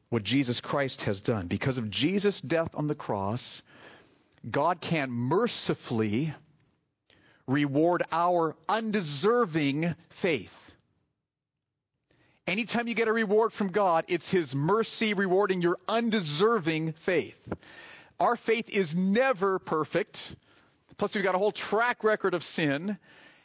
what 0.09 0.23
Jesus 0.23 0.61
Christ 0.61 1.03
has 1.03 1.21
done. 1.21 1.47
Because 1.47 1.77
of 1.77 1.89
Jesus' 1.89 2.41
death 2.41 2.71
on 2.75 2.87
the 2.87 2.95
cross, 2.95 3.61
God 4.49 4.81
can 4.81 5.11
mercifully 5.11 6.33
reward 7.47 8.03
our 8.11 8.55
undeserving 8.67 9.95
faith. 10.09 10.70
Anytime 12.47 12.87
you 12.87 12.95
get 12.95 13.07
a 13.07 13.13
reward 13.13 13.53
from 13.53 13.69
God, 13.71 14.05
it's 14.07 14.31
His 14.31 14.55
mercy 14.55 15.13
rewarding 15.13 15.61
your 15.61 15.77
undeserving 15.87 16.93
faith. 16.93 17.37
Our 18.19 18.35
faith 18.35 18.69
is 18.69 18.95
never 18.95 19.59
perfect. 19.59 20.35
Plus, 20.97 21.13
we've 21.13 21.23
got 21.23 21.35
a 21.35 21.39
whole 21.39 21.51
track 21.51 22.03
record 22.03 22.33
of 22.33 22.43
sin. 22.43 22.97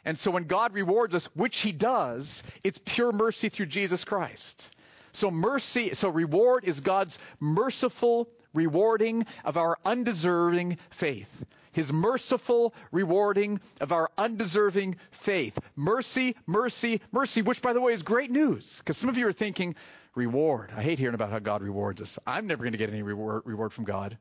And 0.03 0.17
so 0.17 0.31
when 0.31 0.45
God 0.45 0.73
rewards 0.73 1.13
us, 1.13 1.25
which 1.35 1.59
He 1.59 1.71
does, 1.71 2.41
it's 2.63 2.79
pure 2.83 3.11
mercy 3.11 3.49
through 3.49 3.67
Jesus 3.67 4.03
Christ. 4.03 4.73
So 5.11 5.31
mercy, 5.31 5.93
so 5.93 6.09
reward 6.09 6.63
is 6.63 6.81
God's 6.81 7.19
merciful 7.39 8.29
rewarding 8.53 9.25
of 9.45 9.57
our 9.57 9.77
undeserving 9.85 10.77
faith. 10.89 11.29
His 11.77 11.93
merciful 11.93 12.73
rewarding 12.91 13.61
of 13.81 13.91
our 13.91 14.09
undeserving 14.17 14.95
faith. 15.11 15.59
Mercy, 15.75 16.35
mercy, 16.47 17.01
mercy, 17.11 17.43
which 17.43 17.61
by 17.61 17.73
the 17.73 17.79
way 17.79 17.93
is 17.93 18.01
great 18.01 18.31
news. 18.31 18.79
Because 18.79 18.97
some 18.97 19.11
of 19.11 19.17
you 19.19 19.27
are 19.27 19.31
thinking, 19.31 19.75
reward. 20.15 20.71
I 20.75 20.81
hate 20.81 20.97
hearing 20.97 21.13
about 21.13 21.29
how 21.29 21.37
God 21.37 21.61
rewards 21.61 22.01
us. 22.01 22.17
I'm 22.25 22.47
never 22.47 22.63
going 22.63 22.71
to 22.71 22.79
get 22.79 22.89
any 22.89 23.03
reward, 23.03 23.43
reward 23.45 23.73
from 23.73 23.85
God. 23.85 24.17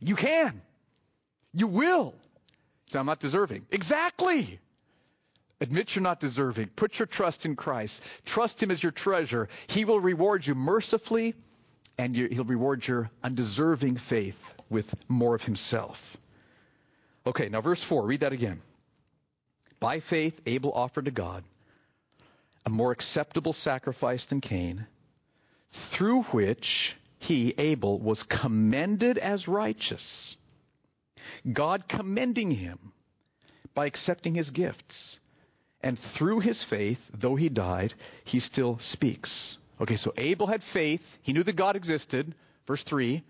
You 0.00 0.16
can. 0.16 0.62
You 1.52 1.66
will. 1.66 2.14
So 2.86 3.00
I'm 3.00 3.04
not 3.04 3.20
deserving. 3.20 3.66
Exactly. 3.70 4.58
Admit 5.60 5.94
you're 5.94 6.02
not 6.02 6.20
deserving. 6.20 6.68
Put 6.68 6.98
your 6.98 7.04
trust 7.04 7.44
in 7.44 7.54
Christ. 7.54 8.02
Trust 8.24 8.62
Him 8.62 8.70
as 8.70 8.82
your 8.82 8.92
treasure. 8.92 9.50
He 9.66 9.84
will 9.84 10.00
reward 10.00 10.46
you 10.46 10.54
mercifully, 10.54 11.34
and 11.98 12.16
you, 12.16 12.28
He'll 12.28 12.44
reward 12.44 12.86
your 12.86 13.10
undeserving 13.22 13.98
faith 13.98 14.54
with 14.70 14.94
more 15.06 15.34
of 15.34 15.42
Himself. 15.42 16.16
Okay, 17.26 17.48
now 17.48 17.60
verse 17.60 17.82
4, 17.82 18.04
read 18.04 18.20
that 18.20 18.32
again. 18.32 18.60
By 19.80 20.00
faith, 20.00 20.40
Abel 20.46 20.72
offered 20.72 21.06
to 21.06 21.10
God 21.10 21.44
a 22.66 22.70
more 22.70 22.92
acceptable 22.92 23.52
sacrifice 23.52 24.24
than 24.26 24.40
Cain, 24.40 24.86
through 25.70 26.22
which 26.24 26.96
he, 27.18 27.54
Abel, 27.56 27.98
was 27.98 28.22
commended 28.22 29.18
as 29.18 29.48
righteous. 29.48 30.36
God 31.50 31.88
commending 31.88 32.50
him 32.50 32.78
by 33.74 33.86
accepting 33.86 34.34
his 34.34 34.50
gifts. 34.50 35.18
And 35.82 35.98
through 35.98 36.40
his 36.40 36.64
faith, 36.64 37.10
though 37.12 37.34
he 37.34 37.48
died, 37.48 37.92
he 38.24 38.40
still 38.40 38.78
speaks. 38.78 39.58
Okay, 39.80 39.96
so 39.96 40.14
Abel 40.16 40.46
had 40.46 40.62
faith. 40.62 41.18
He 41.22 41.32
knew 41.32 41.42
that 41.42 41.56
God 41.56 41.76
existed. 41.76 42.34
Verse 42.66 42.84
3. 42.84 43.22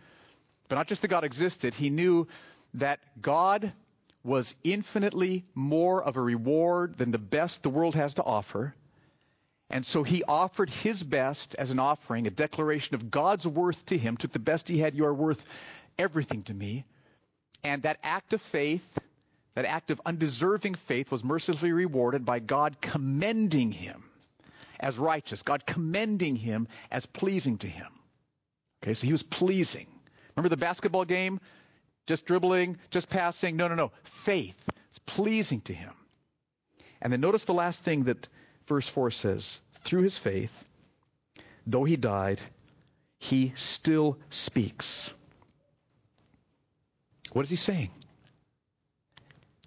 But 0.69 0.77
not 0.77 0.87
just 0.87 1.03
that 1.03 1.09
God 1.09 1.25
existed, 1.25 1.75
he 1.75 1.91
knew 1.91 2.29
that 2.75 3.01
God 3.21 3.73
was 4.25 4.57
infinitely 4.65 5.45
more 5.55 6.03
of 6.03 6.17
a 6.17 6.21
reward 6.21 6.97
than 6.97 7.11
the 7.11 7.19
best 7.19 7.63
the 7.63 7.69
world 7.69 7.95
has 7.95 8.15
to 8.15 8.25
offer. 8.25 8.75
And 9.71 9.85
so 9.85 10.03
he 10.03 10.25
offered 10.25 10.71
his 10.71 11.03
best 11.03 11.55
as 11.55 11.71
an 11.71 11.79
offering, 11.79 12.27
a 12.27 12.31
declaration 12.31 12.95
of 12.95 13.11
God's 13.11 13.47
worth 13.47 13.85
to 13.87 13.99
him, 13.99 14.17
took 14.17 14.33
the 14.33 14.39
best 14.39 14.69
he 14.69 14.79
had, 14.79 14.95
you 14.95 15.05
are 15.05 15.15
worth 15.15 15.45
everything 15.99 16.43
to 16.45 16.55
me. 16.55 16.85
And 17.63 17.83
that 17.83 17.99
act 18.03 18.33
of 18.33 18.41
faith, 18.41 18.99
that 19.55 19.67
act 19.67 19.91
of 19.91 20.01
undeserving 20.07 20.75
faith, 20.75 21.11
was 21.11 21.23
mercifully 21.23 21.73
rewarded 21.73 22.25
by 22.25 22.39
God 22.39 22.81
commending 22.81 23.73
him 23.73 24.05
as 24.81 24.99
righteous, 24.99 25.43
God 25.43 25.67
commending 25.67 26.37
him 26.37 26.69
as 26.91 27.07
pleasing 27.07 27.59
to 27.59 27.67
him. 27.67 27.89
Okay, 28.83 28.95
so 28.95 29.07
he 29.07 29.13
was 29.13 29.23
pleasing. 29.23 29.87
Remember 30.37 30.51
the 30.51 30.57
basketball 30.57 31.05
game? 31.05 31.41
Just 32.07 32.27
dribbling, 32.27 32.79
just 32.91 33.09
passing? 33.09 33.57
No, 33.57 33.69
no, 33.69 33.75
no. 33.75 33.93
Faith. 34.05 34.57
It's 34.89 34.99
pleasing 35.01 35.61
to 35.63 35.73
him. 35.73 35.93
And 37.01 37.13
then 37.13 37.21
notice 37.21 37.45
the 37.45 37.55
last 37.55 37.81
thing 37.81 38.05
that 38.05 38.29
verse 38.67 38.89
4 38.89 39.11
says. 39.11 39.61
Through 39.81 40.03
his 40.03 40.17
faith, 40.17 40.53
though 41.67 41.85
he 41.85 41.97
died, 41.97 42.41
he 43.19 43.53
still 43.55 44.19
speaks. 44.31 45.13
What 47.33 47.43
is 47.43 47.51
he 47.51 47.57
saying? 47.57 47.91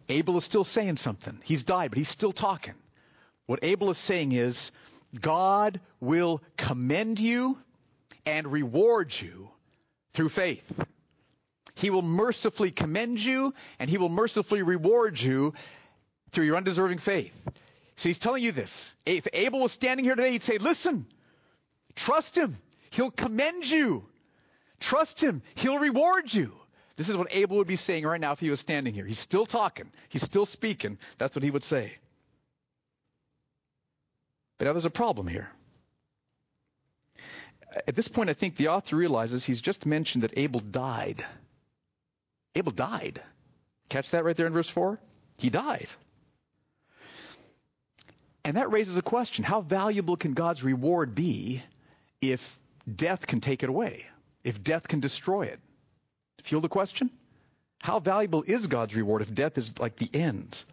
Abel 0.10 0.38
is 0.38 0.44
still 0.44 0.64
saying 0.64 0.98
something. 0.98 1.40
He's 1.44 1.64
died, 1.64 1.92
but 1.92 1.98
he's 1.98 2.10
still 2.10 2.32
talking. 2.32 2.74
What 3.46 3.60
Abel 3.64 3.90
is 3.90 3.98
saying 3.98 4.32
is, 4.32 4.72
God 5.20 5.80
will 6.00 6.42
commend 6.56 7.20
you 7.20 7.58
and 8.26 8.52
reward 8.52 9.14
you 9.20 9.50
through 10.14 10.30
faith. 10.30 10.64
He 11.78 11.92
will 11.92 12.02
mercifully 12.02 12.72
commend 12.72 13.20
you 13.20 13.54
and 13.78 13.88
he 13.88 14.00
will 14.00 14.10
mercifully 14.10 14.64
reward 14.64 15.22
you 15.22 15.54
through 16.32 16.46
your 16.46 16.58
undeserving 16.58 16.98
faith. 16.98 17.34
So 17.98 18.10
he's 18.10 18.18
telling 18.18 18.42
you 18.42 18.52
this. 18.52 18.96
If 19.06 19.28
Abel 19.32 19.60
was 19.60 19.74
standing 19.74 20.04
here 20.04 20.16
today, 20.16 20.32
he'd 20.32 20.42
say, 20.42 20.58
listen, 20.58 21.06
trust 21.96 22.36
him. 22.36 22.58
He'll 22.90 23.12
commend 23.12 23.70
you. 23.70 24.04
Trust 24.80 25.22
him. 25.22 25.44
He'll 25.54 25.78
reward 25.78 26.34
you. 26.34 26.52
This 26.96 27.10
is 27.10 27.16
what 27.16 27.28
Abel 27.30 27.58
would 27.58 27.68
be 27.68 27.76
saying 27.76 28.06
right 28.06 28.20
now 28.20 28.32
if 28.32 28.40
he 28.40 28.50
was 28.50 28.60
standing 28.60 28.96
here. 28.96 29.06
He's 29.06 29.20
still 29.20 29.46
talking. 29.46 29.92
He's 30.10 30.24
still 30.24 30.48
speaking. 30.48 30.98
That's 31.20 31.36
what 31.36 31.44
he 31.44 31.52
would 31.52 31.64
say. 31.64 31.94
But 34.58 34.66
now 34.66 34.74
there's 34.74 34.86
a 34.86 34.90
problem 34.90 35.28
here. 35.28 35.48
At 37.88 37.96
this 37.96 38.08
point, 38.08 38.32
I 38.32 38.34
think 38.34 38.56
the 38.56 38.70
author 38.70 38.96
realizes 38.96 39.46
he's 39.46 39.62
just 39.62 39.86
mentioned 39.86 40.24
that 40.24 40.34
Abel 40.38 40.60
died. 40.60 41.24
Abel 42.58 42.72
died. 42.72 43.22
Catch 43.90 44.12
that 44.12 44.26
right 44.26 44.36
there 44.36 44.48
in 44.48 44.54
verse 44.54 44.70
4? 44.70 45.00
He 45.38 45.50
died. 45.50 45.88
And 48.44 48.58
that 48.58 48.72
raises 48.72 48.98
a 48.98 49.02
question. 49.02 49.44
How 49.44 49.62
valuable 49.62 50.18
can 50.18 50.34
God's 50.34 50.64
reward 50.64 51.14
be 51.14 51.62
if 52.22 52.60
death 52.94 53.28
can 53.28 53.42
take 53.42 53.62
it 53.62 53.70
away? 53.70 54.06
If 54.44 54.64
death 54.64 54.88
can 54.88 55.02
destroy 55.02 55.44
it? 55.44 55.60
Feel 56.42 56.62
the 56.62 56.70
question? 56.70 57.10
How 57.80 58.00
valuable 58.00 58.44
is 58.44 58.68
God's 58.68 58.96
reward 58.96 59.22
if 59.22 59.34
death 59.34 59.58
is 59.58 59.78
like 59.80 59.98
the 59.98 60.10
end? 60.14 60.64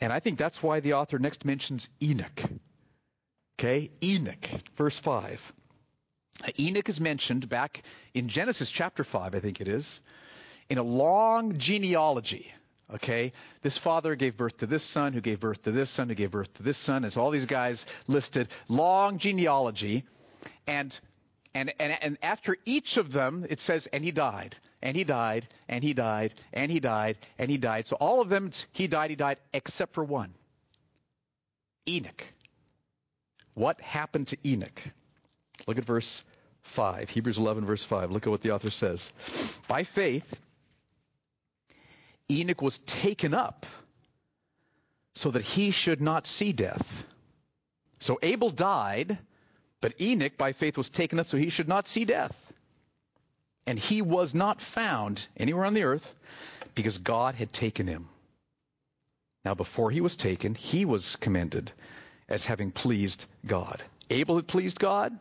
And 0.00 0.12
I 0.12 0.20
think 0.20 0.38
that's 0.38 0.62
why 0.62 0.80
the 0.80 0.94
author 0.94 1.18
next 1.18 1.44
mentions 1.44 1.88
Enoch. 2.02 2.42
Okay, 3.58 3.90
Enoch, 4.02 4.48
verse 4.76 4.98
5. 4.98 5.52
Enoch 6.58 6.88
is 6.88 7.00
mentioned 7.00 7.48
back 7.48 7.82
in 8.14 8.28
Genesis 8.28 8.70
chapter 8.70 9.04
5, 9.04 9.34
I 9.34 9.40
think 9.40 9.60
it 9.60 9.68
is, 9.68 10.00
in 10.68 10.78
a 10.78 10.82
long 10.82 11.58
genealogy. 11.58 12.52
Okay, 12.94 13.32
this 13.60 13.76
father 13.76 14.14
gave 14.14 14.36
birth 14.36 14.58
to 14.58 14.66
this 14.66 14.82
son, 14.82 15.12
who 15.12 15.20
gave 15.20 15.40
birth 15.40 15.62
to 15.62 15.72
this 15.72 15.90
son, 15.90 16.08
who 16.08 16.14
gave 16.14 16.30
birth 16.30 16.54
to 16.54 16.62
this 16.62 16.78
son. 16.78 17.04
It's 17.04 17.18
all 17.18 17.30
these 17.30 17.44
guys 17.44 17.84
listed. 18.06 18.48
Long 18.68 19.18
genealogy. 19.18 20.04
And 20.66 20.98
and, 21.54 21.72
and, 21.78 21.96
and 22.00 22.18
after 22.22 22.56
each 22.64 22.98
of 22.98 23.10
them, 23.10 23.46
it 23.48 23.58
says, 23.58 23.88
and 23.88 24.04
he 24.04 24.12
died, 24.12 24.54
and 24.82 24.96
he 24.96 25.04
died, 25.04 25.48
and 25.68 25.82
he 25.82 25.92
died, 25.92 26.34
and 26.52 26.70
he 26.70 26.78
died, 26.78 27.18
and 27.38 27.50
he 27.50 27.58
died. 27.58 27.86
So 27.86 27.96
all 27.96 28.20
of 28.20 28.28
them, 28.28 28.52
he 28.72 28.86
died, 28.86 29.10
he 29.10 29.16
died, 29.16 29.38
except 29.52 29.94
for 29.94 30.04
one 30.04 30.34
Enoch. 31.88 32.24
What 33.54 33.80
happened 33.80 34.28
to 34.28 34.36
Enoch? 34.48 34.82
Look 35.68 35.78
at 35.78 35.84
verse 35.84 36.24
5, 36.62 37.08
Hebrews 37.10 37.38
11, 37.38 37.64
verse 37.64 37.84
5. 37.84 38.10
Look 38.10 38.26
at 38.26 38.30
what 38.30 38.42
the 38.42 38.50
author 38.50 38.70
says. 38.70 39.12
By 39.68 39.84
faith, 39.84 40.40
Enoch 42.28 42.60
was 42.60 42.78
taken 42.78 43.32
up 43.32 43.66
so 45.14 45.30
that 45.30 45.44
he 45.44 45.70
should 45.70 46.00
not 46.00 46.26
see 46.26 46.52
death. 46.52 47.06
So 48.00 48.18
Abel 48.22 48.50
died 48.50 49.18
but 49.80 50.00
Enoch, 50.00 50.36
by 50.36 50.52
faith, 50.52 50.76
was 50.76 50.88
taken 50.88 51.18
up 51.18 51.28
so 51.28 51.36
he 51.36 51.50
should 51.50 51.68
not 51.68 51.86
see 51.86 52.04
death. 52.04 52.36
And 53.66 53.78
he 53.78 54.02
was 54.02 54.34
not 54.34 54.60
found 54.60 55.26
anywhere 55.36 55.66
on 55.66 55.74
the 55.74 55.84
earth 55.84 56.14
because 56.74 56.98
God 56.98 57.34
had 57.34 57.52
taken 57.52 57.86
him. 57.86 58.08
Now, 59.44 59.54
before 59.54 59.90
he 59.90 60.00
was 60.00 60.16
taken, 60.16 60.54
he 60.54 60.84
was 60.84 61.16
commended 61.16 61.70
as 62.28 62.44
having 62.44 62.70
pleased 62.70 63.24
God. 63.46 63.82
Abel 64.10 64.36
had 64.36 64.46
pleased 64.46 64.78
God. 64.78 65.16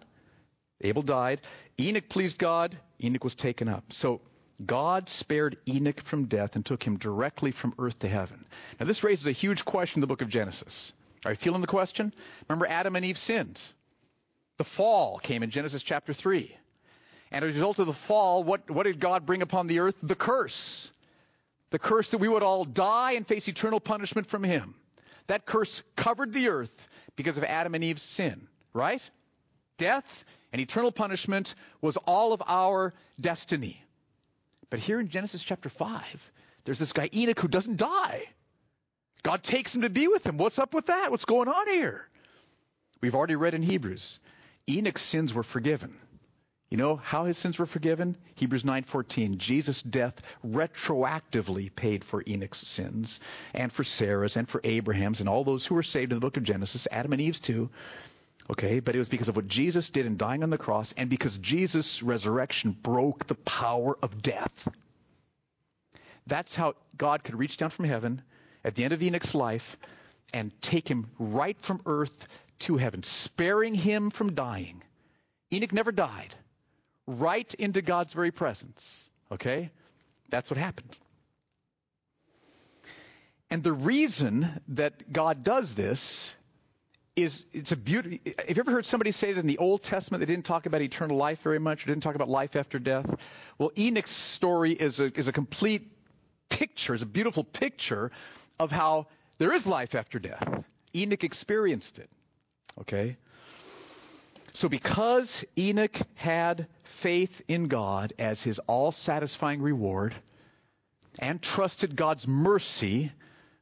Abel 0.81 1.01
died. 1.01 1.41
Enoch 1.79 2.09
pleased 2.09 2.37
God. 2.37 2.77
Enoch 3.03 3.23
was 3.23 3.35
taken 3.35 3.67
up. 3.67 3.93
So 3.93 4.21
God 4.63 5.09
spared 5.09 5.57
Enoch 5.67 6.01
from 6.01 6.25
death 6.25 6.55
and 6.55 6.65
took 6.65 6.83
him 6.83 6.97
directly 6.97 7.51
from 7.51 7.73
earth 7.77 7.99
to 7.99 8.07
heaven. 8.07 8.45
Now, 8.79 8.85
this 8.85 9.03
raises 9.03 9.27
a 9.27 9.31
huge 9.31 9.65
question 9.65 9.99
in 9.99 10.01
the 10.01 10.07
book 10.07 10.21
of 10.21 10.29
Genesis. 10.29 10.93
Are 11.25 11.31
you 11.31 11.35
feeling 11.35 11.61
the 11.61 11.67
question? 11.67 12.13
Remember, 12.47 12.67
Adam 12.67 12.95
and 12.95 13.05
Eve 13.05 13.17
sinned. 13.17 13.59
The 14.57 14.63
fall 14.63 15.19
came 15.19 15.43
in 15.43 15.51
Genesis 15.51 15.83
chapter 15.83 16.13
3. 16.13 16.55
And 17.31 17.43
as 17.43 17.51
a 17.51 17.53
result 17.53 17.79
of 17.79 17.87
the 17.87 17.93
fall, 17.93 18.43
what, 18.43 18.69
what 18.69 18.83
did 18.83 18.99
God 18.99 19.25
bring 19.25 19.41
upon 19.41 19.67
the 19.67 19.79
earth? 19.79 19.97
The 20.01 20.15
curse. 20.15 20.91
The 21.69 21.79
curse 21.79 22.11
that 22.11 22.19
we 22.19 22.29
would 22.29 22.43
all 22.43 22.65
die 22.65 23.13
and 23.13 23.27
face 23.27 23.47
eternal 23.47 23.79
punishment 23.79 24.27
from 24.27 24.43
Him. 24.43 24.75
That 25.27 25.45
curse 25.45 25.83
covered 25.95 26.33
the 26.33 26.47
earth 26.47 26.87
because 27.15 27.37
of 27.37 27.43
Adam 27.43 27.75
and 27.75 27.83
Eve's 27.83 28.01
sin, 28.01 28.47
right? 28.73 29.01
Death 29.77 30.25
and 30.51 30.61
eternal 30.61 30.91
punishment 30.91 31.55
was 31.81 31.97
all 31.97 32.33
of 32.33 32.41
our 32.45 32.93
destiny. 33.19 33.81
But 34.69 34.79
here 34.79 34.99
in 34.99 35.07
Genesis 35.09 35.43
chapter 35.43 35.69
5, 35.69 36.31
there's 36.65 36.79
this 36.79 36.93
guy 36.93 37.09
Enoch 37.13 37.39
who 37.39 37.47
doesn't 37.47 37.77
die. 37.77 38.23
God 39.23 39.43
takes 39.43 39.75
him 39.75 39.81
to 39.81 39.89
be 39.89 40.07
with 40.07 40.25
him. 40.25 40.37
What's 40.37 40.59
up 40.59 40.73
with 40.73 40.87
that? 40.87 41.11
What's 41.11 41.25
going 41.25 41.47
on 41.47 41.67
here? 41.69 42.07
We've 43.01 43.15
already 43.15 43.35
read 43.35 43.53
in 43.53 43.61
Hebrews 43.61 44.19
Enoch's 44.69 45.01
sins 45.01 45.33
were 45.33 45.43
forgiven. 45.43 45.95
You 46.69 46.77
know 46.77 46.97
how 46.97 47.23
his 47.23 47.37
sins 47.37 47.57
were 47.57 47.65
forgiven? 47.65 48.17
Hebrews 48.35 48.63
9:14. 48.63 49.37
Jesus' 49.37 49.81
death 49.81 50.21
retroactively 50.45 51.73
paid 51.73 52.03
for 52.03 52.21
Enoch's 52.27 52.67
sins 52.67 53.21
and 53.53 53.71
for 53.71 53.85
Sarah's 53.85 54.35
and 54.35 54.49
for 54.49 54.59
Abraham's 54.65 55.21
and 55.21 55.29
all 55.29 55.45
those 55.45 55.65
who 55.65 55.75
were 55.75 55.83
saved 55.83 56.11
in 56.11 56.17
the 56.17 56.21
book 56.21 56.35
of 56.35 56.43
Genesis, 56.43 56.87
Adam 56.91 57.13
and 57.13 57.21
Eve's 57.21 57.39
too. 57.39 57.69
Okay, 58.49 58.79
but 58.79 58.95
it 58.95 58.99
was 58.99 59.10
because 59.10 59.27
of 59.27 59.36
what 59.36 59.47
Jesus 59.47 59.89
did 59.89 60.05
in 60.05 60.15
dying 60.15 60.41
on 60.41 60.49
the 60.49 60.57
cross 60.57 60.93
and 60.95 61.10
because 61.10 61.38
Jesus' 61.38 62.01
resurrection 62.01 62.71
broke 62.71 63.27
the 63.27 63.36
power 63.36 63.97
of 64.01 64.21
death. 64.21 64.69
That's 66.27 66.55
how 66.55 66.75
God 66.97 67.23
could 67.23 67.36
reach 67.36 67.57
down 67.57 67.69
from 67.69 67.86
heaven 67.86 68.21
at 68.63 68.75
the 68.75 68.83
end 68.83 68.93
of 68.93 69.03
Enoch's 69.03 69.36
life 69.36 69.77
and 70.33 70.51
take 70.62 70.88
him 70.88 71.10
right 71.19 71.60
from 71.60 71.81
earth 71.86 72.27
to 72.60 72.77
heaven, 72.77 73.03
sparing 73.03 73.75
him 73.75 74.10
from 74.10 74.33
dying. 74.33 74.81
Enoch 75.51 75.73
never 75.73 75.91
died. 75.91 76.33
Right 77.05 77.53
into 77.53 77.81
God's 77.81 78.13
very 78.13 78.31
presence. 78.31 79.10
Okay? 79.31 79.71
That's 80.29 80.49
what 80.49 80.57
happened. 80.57 80.97
And 83.49 83.63
the 83.63 83.73
reason 83.73 84.62
that 84.69 85.12
God 85.12 85.43
does 85.43 85.73
this 85.73 86.36
is 87.17 87.43
it's 87.51 87.71
a 87.71 87.75
beauty. 87.75 88.21
Have 88.47 88.56
you 88.56 88.62
ever 88.62 88.71
heard 88.71 88.86
somebody 88.86 89.12
say 89.12 89.34
that 89.34 89.39
in 89.39 89.47
the 89.47 89.58
Old 89.58 89.82
Testament 89.82 90.21
they 90.21 90.32
didn't 90.32 90.45
talk 90.45 90.67
about 90.67 90.82
eternal 90.82 91.17
life 91.17 91.41
very 91.41 91.60
much, 91.60 91.84
or 91.84 91.88
didn't 91.88 92.03
talk 92.03 92.15
about 92.15 92.30
life 92.30 92.56
after 92.56 92.77
death? 92.77 93.13
Well, 93.58 93.71
Enoch's 93.77 94.12
story 94.12 94.71
is 94.71 94.99
a, 94.99 95.12
is 95.17 95.27
a 95.27 95.34
complete 95.34 95.91
picture, 96.47 96.93
is 96.93 97.01
a 97.01 97.08
beautiful 97.08 97.43
picture 97.43 98.12
of 98.60 98.71
how 98.71 99.08
there 99.39 99.51
is 99.51 99.65
life 99.65 99.95
after 99.95 100.19
death. 100.19 100.63
Enoch 100.95 101.23
experienced 101.23 101.97
it. 101.97 102.10
Okay? 102.82 103.17
So, 104.53 104.69
because 104.69 105.43
Enoch 105.58 105.97
had 106.15 106.67
faith 106.84 107.41
in 107.47 107.67
God 107.67 108.13
as 108.19 108.43
his 108.43 108.60
all 108.60 108.91
satisfying 108.91 109.62
reward 109.62 110.13
and 111.19 111.41
trusted 111.41 111.95
God's 111.95 112.27
mercy, 112.27 113.12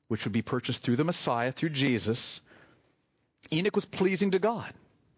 which 0.09 0.25
would 0.25 0.33
be 0.33 0.41
purchased 0.41 0.83
through 0.83 0.97
the 0.97 1.03
Messiah, 1.05 1.53
through 1.53 1.69
Jesus, 1.69 2.41
Enoch 3.51 3.75
was 3.75 3.85
pleasing 3.85 4.31
to 4.31 4.39
God. 4.39 4.71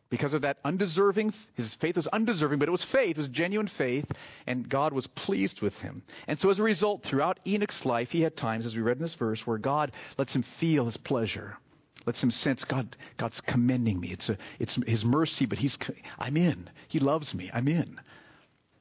Because 0.09 0.33
of 0.33 0.43
that 0.43 0.57
undeserving, 0.63 1.33
his 1.55 1.73
faith 1.73 1.97
was 1.97 2.07
undeserving, 2.07 2.59
but 2.59 2.69
it 2.69 2.71
was 2.71 2.83
faith, 2.83 3.11
it 3.11 3.17
was 3.17 3.27
genuine 3.27 3.67
faith, 3.67 4.09
and 4.45 4.69
God 4.69 4.93
was 4.93 5.05
pleased 5.05 5.61
with 5.61 5.77
him. 5.81 6.01
And 6.27 6.39
so 6.39 6.49
as 6.49 6.59
a 6.59 6.63
result, 6.63 7.03
throughout 7.03 7.39
Enoch's 7.45 7.85
life, 7.85 8.09
he 8.09 8.21
had 8.21 8.37
times, 8.37 8.65
as 8.65 8.73
we 8.73 8.81
read 8.81 8.97
in 8.97 9.03
this 9.03 9.15
verse, 9.15 9.45
where 9.45 9.57
God 9.57 9.91
lets 10.17 10.33
him 10.33 10.43
feel 10.43 10.85
his 10.85 10.97
pleasure 10.97 11.57
lets 12.05 12.23
him 12.23 12.31
sense 12.31 12.63
God, 12.63 12.95
God's 13.17 13.41
commending 13.41 13.99
me. 13.99 14.07
It's, 14.07 14.29
a, 14.29 14.37
it's 14.59 14.75
his 14.75 15.03
mercy, 15.03 15.45
but 15.45 15.59
he's, 15.59 15.77
I'm 16.17 16.37
in. 16.37 16.69
He 16.87 16.99
loves 16.99 17.35
me. 17.35 17.51
I'm 17.53 17.67
in. 17.67 17.99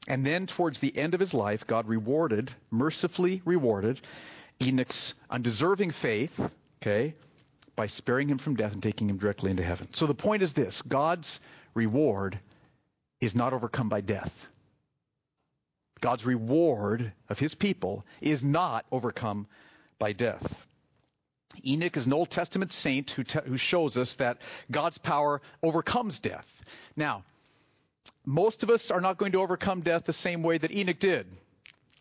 And 0.07 0.25
then 0.25 0.47
towards 0.47 0.79
the 0.79 0.97
end 0.97 1.15
of 1.15 1.21
his 1.21 1.35
life, 1.35 1.67
God 1.67 1.89
rewarded, 1.89 2.53
mercifully 2.71 3.43
rewarded 3.45 4.01
Enoch's 4.63 5.15
undeserving 5.29 5.91
faith, 5.91 6.39
okay, 6.81 7.15
by 7.77 7.87
sparing 7.87 8.29
him 8.29 8.39
from 8.39 8.57
death 8.57 8.73
and 8.73 8.83
taking 8.83 9.09
him 9.09 9.19
directly 9.19 9.51
into 9.51 9.63
heaven. 9.63 9.89
So 9.93 10.07
the 10.07 10.15
point 10.15 10.43
is 10.43 10.53
this 10.55 10.83
God's 10.83 11.39
reward 11.75 12.39
is 13.21 13.35
not 13.35 13.53
overcome 13.53 13.89
by 13.89 14.01
death. 14.01 14.49
God's 16.01 16.27
reward 16.27 17.13
of 17.29 17.39
his 17.39 17.55
people 17.55 18.05
is 18.21 18.43
not 18.43 18.85
overcome 18.91 19.47
by 19.99 20.13
death. 20.13 20.67
Enoch 21.65 21.97
is 21.97 22.07
an 22.07 22.13
Old 22.13 22.31
Testament 22.31 22.73
saint 22.73 23.11
who, 23.13 23.25
te- 23.25 23.41
who 23.47 23.57
shows 23.57 23.97
us 23.97 24.15
that 24.15 24.39
God's 24.71 24.99
power 24.99 25.41
overcomes 25.63 26.19
death. 26.19 26.47
Now, 26.97 27.25
most 28.27 28.63
of 28.63 28.71
us 28.71 28.91
are 28.91 29.01
not 29.01 29.17
going 29.17 29.33
to 29.33 29.41
overcome 29.41 29.81
death 29.81 30.05
the 30.05 30.13
same 30.13 30.43
way 30.43 30.59
that 30.59 30.71
Enoch 30.71 30.99
did. 30.99 31.27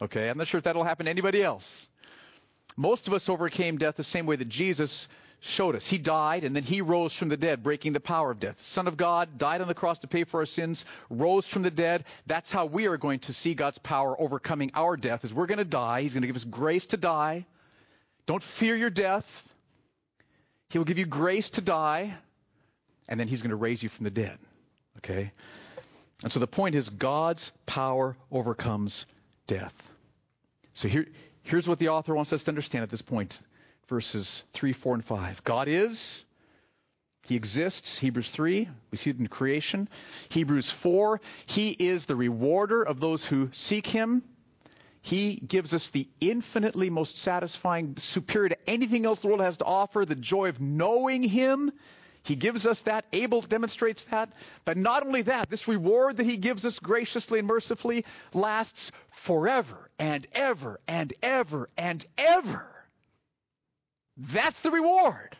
Okay, 0.01 0.29
I'm 0.29 0.37
not 0.37 0.47
sure 0.47 0.57
if 0.57 0.65
that'll 0.65 0.83
happen 0.83 1.05
to 1.05 1.09
anybody 1.09 1.41
else. 1.41 1.87
Most 2.75 3.07
of 3.07 3.13
us 3.13 3.29
overcame 3.29 3.77
death 3.77 3.95
the 3.95 4.03
same 4.03 4.25
way 4.25 4.35
that 4.35 4.49
Jesus 4.49 5.07
showed 5.45 5.75
us. 5.75 5.87
He 5.87 5.97
died 5.97 6.43
and 6.43 6.55
then 6.55 6.63
he 6.63 6.81
rose 6.81 7.13
from 7.13 7.29
the 7.29 7.37
dead, 7.37 7.63
breaking 7.63 7.93
the 7.93 7.99
power 7.99 8.31
of 8.31 8.39
death. 8.39 8.61
Son 8.61 8.87
of 8.87 8.97
God 8.97 9.37
died 9.37 9.61
on 9.61 9.67
the 9.67 9.73
cross 9.73 9.99
to 9.99 10.07
pay 10.07 10.23
for 10.23 10.39
our 10.39 10.45
sins, 10.45 10.85
rose 11.09 11.47
from 11.47 11.61
the 11.61 11.71
dead. 11.71 12.03
That's 12.25 12.51
how 12.51 12.65
we 12.65 12.87
are 12.87 12.97
going 12.97 13.19
to 13.19 13.33
see 13.33 13.53
God's 13.53 13.77
power 13.77 14.19
overcoming 14.19 14.71
our 14.73 14.97
death. 14.97 15.23
Is 15.25 15.33
we're 15.33 15.45
going 15.45 15.59
to 15.59 15.65
die. 15.65 16.01
He's 16.01 16.13
going 16.13 16.21
to 16.21 16.27
give 16.27 16.35
us 16.35 16.43
grace 16.43 16.87
to 16.87 16.97
die. 16.97 17.45
Don't 18.25 18.43
fear 18.43 18.75
your 18.75 18.89
death. 18.89 19.47
He 20.69 20.77
will 20.77 20.85
give 20.85 20.97
you 20.97 21.05
grace 21.05 21.51
to 21.51 21.61
die, 21.61 22.15
and 23.07 23.19
then 23.19 23.27
he's 23.27 23.41
going 23.41 23.51
to 23.51 23.55
raise 23.55 23.83
you 23.83 23.89
from 23.89 24.03
the 24.03 24.09
dead. 24.09 24.37
Okay? 24.97 25.31
And 26.23 26.31
so 26.31 26.39
the 26.39 26.47
point 26.47 26.75
is 26.75 26.89
God's 26.89 27.51
power 27.65 28.17
overcomes 28.31 29.05
death. 29.47 29.75
So 30.73 30.87
here, 30.87 31.05
here's 31.43 31.67
what 31.67 31.77
the 31.77 31.89
author 31.89 32.15
wants 32.15 32.33
us 32.33 32.43
to 32.43 32.51
understand 32.51 32.83
at 32.83 32.89
this 32.89 33.01
point 33.01 33.39
verses 33.87 34.43
3, 34.53 34.73
4, 34.73 34.95
and 34.95 35.05
5. 35.05 35.43
God 35.43 35.67
is, 35.67 36.23
He 37.27 37.35
exists. 37.35 37.97
Hebrews 37.97 38.29
3, 38.29 38.67
we 38.91 38.97
see 38.97 39.09
it 39.09 39.19
in 39.19 39.27
creation. 39.27 39.89
Hebrews 40.29 40.69
4, 40.69 41.21
He 41.45 41.69
is 41.69 42.05
the 42.05 42.15
rewarder 42.15 42.83
of 42.83 42.99
those 42.99 43.25
who 43.25 43.49
seek 43.51 43.87
Him. 43.87 44.23
He 45.01 45.35
gives 45.35 45.75
us 45.75 45.89
the 45.89 46.07
infinitely 46.19 46.89
most 46.89 47.17
satisfying, 47.17 47.97
superior 47.97 48.49
to 48.49 48.69
anything 48.69 49.05
else 49.05 49.19
the 49.19 49.27
world 49.27 49.41
has 49.41 49.57
to 49.57 49.65
offer, 49.65 50.03
the 50.03 50.15
joy 50.15 50.49
of 50.49 50.59
knowing 50.59 51.21
Him. 51.21 51.71
He 52.23 52.35
gives 52.35 52.65
us 52.65 52.81
that. 52.83 53.05
Abel 53.13 53.41
demonstrates 53.41 54.03
that. 54.05 54.33
But 54.65 54.77
not 54.77 55.05
only 55.05 55.21
that, 55.21 55.47
this 55.47 55.67
reward 55.67 56.17
that 56.17 56.25
He 56.25 56.37
gives 56.37 56.65
us 56.65 56.79
graciously 56.79 57.37
and 57.37 57.47
mercifully 57.47 58.03
lasts 58.33 58.91
forever 59.11 59.91
and 59.99 60.25
ever 60.33 60.79
and 60.87 61.13
ever 61.21 61.67
and 61.77 62.03
ever. 62.17 62.74
That's 64.17 64.61
the 64.61 64.71
reward. 64.71 65.35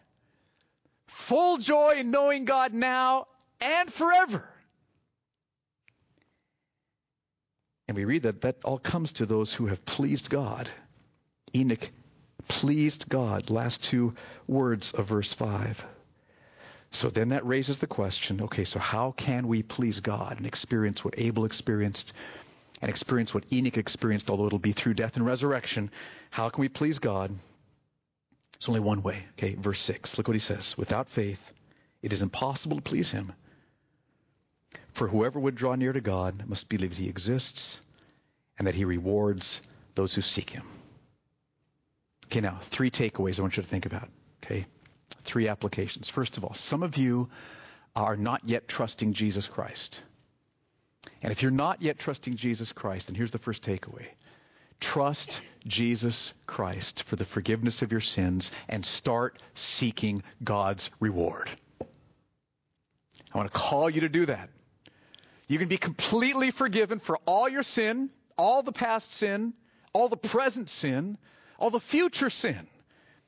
Full 1.07 1.57
joy 1.57 1.95
in 1.97 2.11
knowing 2.11 2.45
God 2.45 2.73
now 2.73 3.27
and 3.61 3.91
forever. 3.91 4.47
And 7.87 7.95
we 7.95 8.05
read 8.05 8.23
that 8.23 8.41
that 8.41 8.57
all 8.63 8.79
comes 8.79 9.13
to 9.13 9.25
those 9.25 9.53
who 9.53 9.67
have 9.67 9.85
pleased 9.85 10.29
God. 10.29 10.69
Enoch 11.55 11.89
pleased 12.47 13.07
God. 13.07 13.49
Last 13.49 13.83
two 13.83 14.15
words 14.47 14.91
of 14.91 15.05
verse 15.05 15.31
5. 15.31 15.83
So 16.91 17.09
then 17.09 17.29
that 17.29 17.45
raises 17.45 17.79
the 17.79 17.87
question 17.87 18.41
okay, 18.41 18.63
so 18.63 18.79
how 18.79 19.11
can 19.11 19.47
we 19.47 19.63
please 19.63 19.99
God 19.99 20.37
and 20.37 20.45
experience 20.45 21.03
what 21.03 21.15
Abel 21.17 21.45
experienced 21.45 22.13
and 22.81 22.89
experience 22.89 23.33
what 23.33 23.45
Enoch 23.51 23.77
experienced, 23.77 24.29
although 24.29 24.47
it'll 24.47 24.59
be 24.59 24.71
through 24.71 24.95
death 24.95 25.15
and 25.15 25.25
resurrection? 25.25 25.91
How 26.29 26.49
can 26.49 26.61
we 26.61 26.69
please 26.69 26.99
God? 26.99 27.31
There's 28.59 28.69
only 28.69 28.79
one 28.79 29.01
way. 29.01 29.23
Okay, 29.33 29.55
verse 29.55 29.79
6. 29.81 30.17
Look 30.17 30.27
what 30.27 30.35
he 30.35 30.39
says. 30.39 30.77
Without 30.77 31.09
faith, 31.09 31.39
it 32.01 32.13
is 32.13 32.21
impossible 32.21 32.77
to 32.77 32.83
please 32.83 33.11
him. 33.11 33.33
For 34.93 35.07
whoever 35.07 35.39
would 35.39 35.55
draw 35.55 35.75
near 35.75 35.91
to 35.91 36.01
God 36.01 36.43
must 36.47 36.69
believe 36.69 36.91
that 36.91 36.99
he 37.01 37.09
exists 37.09 37.79
and 38.57 38.67
that 38.67 38.75
he 38.75 38.85
rewards 38.85 39.61
those 39.95 40.13
who 40.13 40.21
seek 40.21 40.49
him. 40.49 40.63
Okay, 42.27 42.41
now, 42.41 42.59
three 42.61 42.89
takeaways 42.89 43.39
I 43.39 43.41
want 43.41 43.57
you 43.57 43.63
to 43.63 43.69
think 43.69 43.85
about. 43.85 44.09
Okay, 44.43 44.65
three 45.23 45.47
applications. 45.47 46.09
First 46.09 46.37
of 46.37 46.45
all, 46.45 46.53
some 46.53 46.83
of 46.83 46.97
you 46.97 47.29
are 47.95 48.15
not 48.15 48.41
yet 48.45 48.67
trusting 48.67 49.13
Jesus 49.13 49.47
Christ. 49.47 50.01
And 51.21 51.31
if 51.31 51.41
you're 51.41 51.51
not 51.51 51.81
yet 51.81 51.99
trusting 51.99 52.37
Jesus 52.37 52.71
Christ, 52.71 53.07
then 53.07 53.15
here's 53.15 53.31
the 53.31 53.37
first 53.37 53.63
takeaway 53.63 54.05
Trust 54.79 55.41
Jesus 55.67 56.33
Christ 56.45 57.03
for 57.03 57.15
the 57.15 57.25
forgiveness 57.25 57.81
of 57.81 57.91
your 57.91 58.01
sins 58.01 58.51
and 58.69 58.85
start 58.85 59.39
seeking 59.53 60.23
God's 60.43 60.89
reward. 60.99 61.49
I 61.81 63.37
want 63.37 63.51
to 63.51 63.57
call 63.57 63.89
you 63.89 64.01
to 64.01 64.09
do 64.09 64.25
that. 64.27 64.49
You 65.47 65.59
can 65.59 65.67
be 65.67 65.77
completely 65.77 66.51
forgiven 66.51 66.99
for 66.99 67.19
all 67.25 67.49
your 67.49 67.63
sin, 67.63 68.09
all 68.37 68.63
the 68.63 68.71
past 68.71 69.13
sin, 69.13 69.53
all 69.93 70.09
the 70.09 70.17
present 70.17 70.69
sin, 70.69 71.17
all 71.59 71.69
the 71.69 71.79
future 71.79 72.29
sin. 72.29 72.67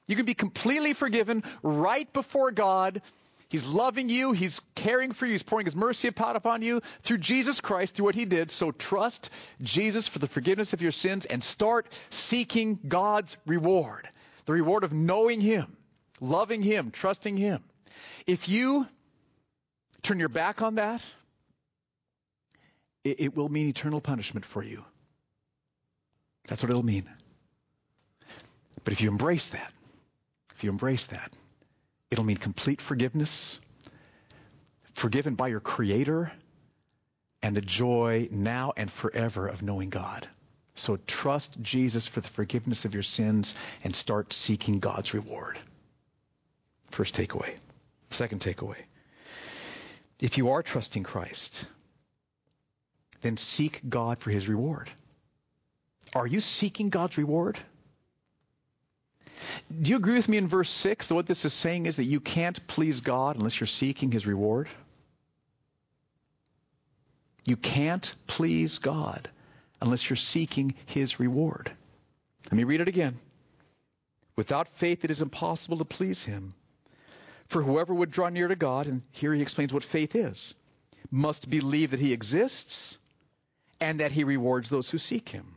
You 0.07 0.15
can 0.15 0.25
be 0.25 0.33
completely 0.33 0.93
forgiven 0.93 1.43
right 1.62 2.12
before 2.13 2.51
God 2.51 3.01
He's 3.49 3.65
loving 3.67 4.10
you. 4.10 4.33
He's 4.33 4.62
caring 4.75 5.13
for 5.13 5.25
you. 5.25 5.31
He's 5.31 5.43
pouring 5.43 5.65
His 5.65 5.75
mercy 5.75 6.10
upon 6.10 6.62
you 6.62 6.81
through 7.03 7.19
Jesus 7.19 7.62
Christ, 7.62 7.95
through 7.95 8.05
what 8.05 8.15
He 8.15 8.25
did. 8.25 8.51
So 8.51 8.71
trust 8.71 9.29
Jesus 9.62 10.07
for 10.07 10.19
the 10.19 10.27
forgiveness 10.27 10.73
of 10.73 10.81
your 10.81 10.91
sins 10.91 11.25
and 11.25 11.43
start 11.43 11.88
seeking 12.10 12.77
God's 12.88 13.38
reward. 13.45 14.07
The 14.45 14.53
reward 14.53 14.83
of 14.83 14.91
knowing 14.91 15.39
Him, 15.39 15.77
loving 16.19 16.62
Him, 16.62 16.91
trusting 16.91 17.38
Him. 17.38 17.63
If 18.25 18.49
you 18.49 18.88
turn 20.03 20.19
your 20.19 20.29
back 20.29 20.62
on 20.62 20.75
that, 20.75 21.01
it, 23.03 23.19
it 23.19 23.36
will 23.36 23.49
mean 23.49 23.67
eternal 23.67 24.01
punishment 24.01 24.45
for 24.45 24.62
you. 24.62 24.83
That's 26.47 26.63
what 26.63 26.69
it'll 26.69 26.83
mean. 26.83 27.10
But 28.83 28.93
if 28.93 29.01
you 29.01 29.10
embrace 29.10 29.49
that, 29.49 29.71
if 30.55 30.63
you 30.63 30.69
embrace 30.69 31.07
that, 31.07 31.31
It'll 32.10 32.24
mean 32.24 32.38
complete 32.38 32.82
forgiveness, 32.82 33.60
forgiven 34.93 35.36
by 35.36 35.50
your 35.50 35.60
Creator, 35.60 36.32
and 37.41 37.56
the 37.56 37.62
joy 37.62 38.30
now 38.32 38.74
and 38.76 38.89
forever 38.89 39.48
of 39.48 39.62
knowing 39.62 39.89
God. 39.89 40.28
So 40.76 40.98
trust 41.08 41.62
Jesus 41.62 42.08
for 42.08 42.22
the 42.22 42.28
forgiveness 42.28 42.86
of 42.86 42.93
your 42.93 43.04
sins 43.04 43.56
and 43.84 43.96
start 43.96 44.32
seeking 44.32 44.80
God's 44.80 45.13
reward. 45.13 45.58
First 46.91 47.15
takeaway. 47.15 47.56
Second 48.10 48.41
takeaway. 48.41 48.78
If 50.20 50.38
you 50.38 50.52
are 50.52 50.63
trusting 50.63 51.04
Christ, 51.04 51.65
then 53.22 53.38
seek 53.38 53.82
God 53.88 54.20
for 54.20 54.32
his 54.32 54.48
reward. 54.48 54.89
Are 56.13 56.28
you 56.28 56.39
seeking 56.39 56.89
God's 56.89 57.17
reward? 57.17 57.60
Do 59.82 59.91
you 59.91 59.97
agree 59.97 60.13
with 60.13 60.30
me 60.30 60.38
in 60.38 60.47
verse 60.47 60.69
6 60.69 61.08
that 61.08 61.15
what 61.15 61.26
this 61.26 61.45
is 61.45 61.54
saying 61.54 61.86
is 61.86 61.97
that 61.97 62.06
you 62.06 62.19
can't 62.19 62.65
please 62.67 63.02
God 63.02 63.36
unless 63.36 63.60
you're 63.60 63.67
seeking 63.67 64.12
His 64.12 64.26
reward? 64.26 64.67
You 67.45 67.56
can't 67.56 68.13
please 68.28 68.80
God 68.80 69.30
unless 69.82 70.10
you're 70.10 70.17
seeking 70.17 70.76
His 70.86 71.19
reward. 71.19 71.71
Let 72.45 72.54
me 72.54 72.63
read 72.63 72.82
it 72.82 72.88
again. 72.88 73.19
Without 74.36 74.67
faith, 74.76 75.04
it 75.04 75.12
is 75.12 75.21
impossible 75.21 75.78
to 75.78 75.86
please 75.86 76.23
Him. 76.23 76.54
For 77.47 77.62
whoever 77.62 77.93
would 77.93 78.12
draw 78.12 78.30
near 78.30 78.47
to 78.47 78.56
God, 78.56 78.88
and 78.88 79.02
here 79.12 79.34
he 79.34 79.41
explains 79.41 79.73
what 79.73 79.84
faith 79.84 80.15
is, 80.15 80.54
must 81.10 81.50
believe 81.50 81.91
that 81.91 82.00
He 82.00 82.13
exists 82.13 82.97
and 83.80 84.00
that 84.00 84.12
He 84.12 84.23
rewards 84.23 84.69
those 84.69 84.89
who 84.89 84.97
seek 84.97 85.30
Him. 85.30 85.57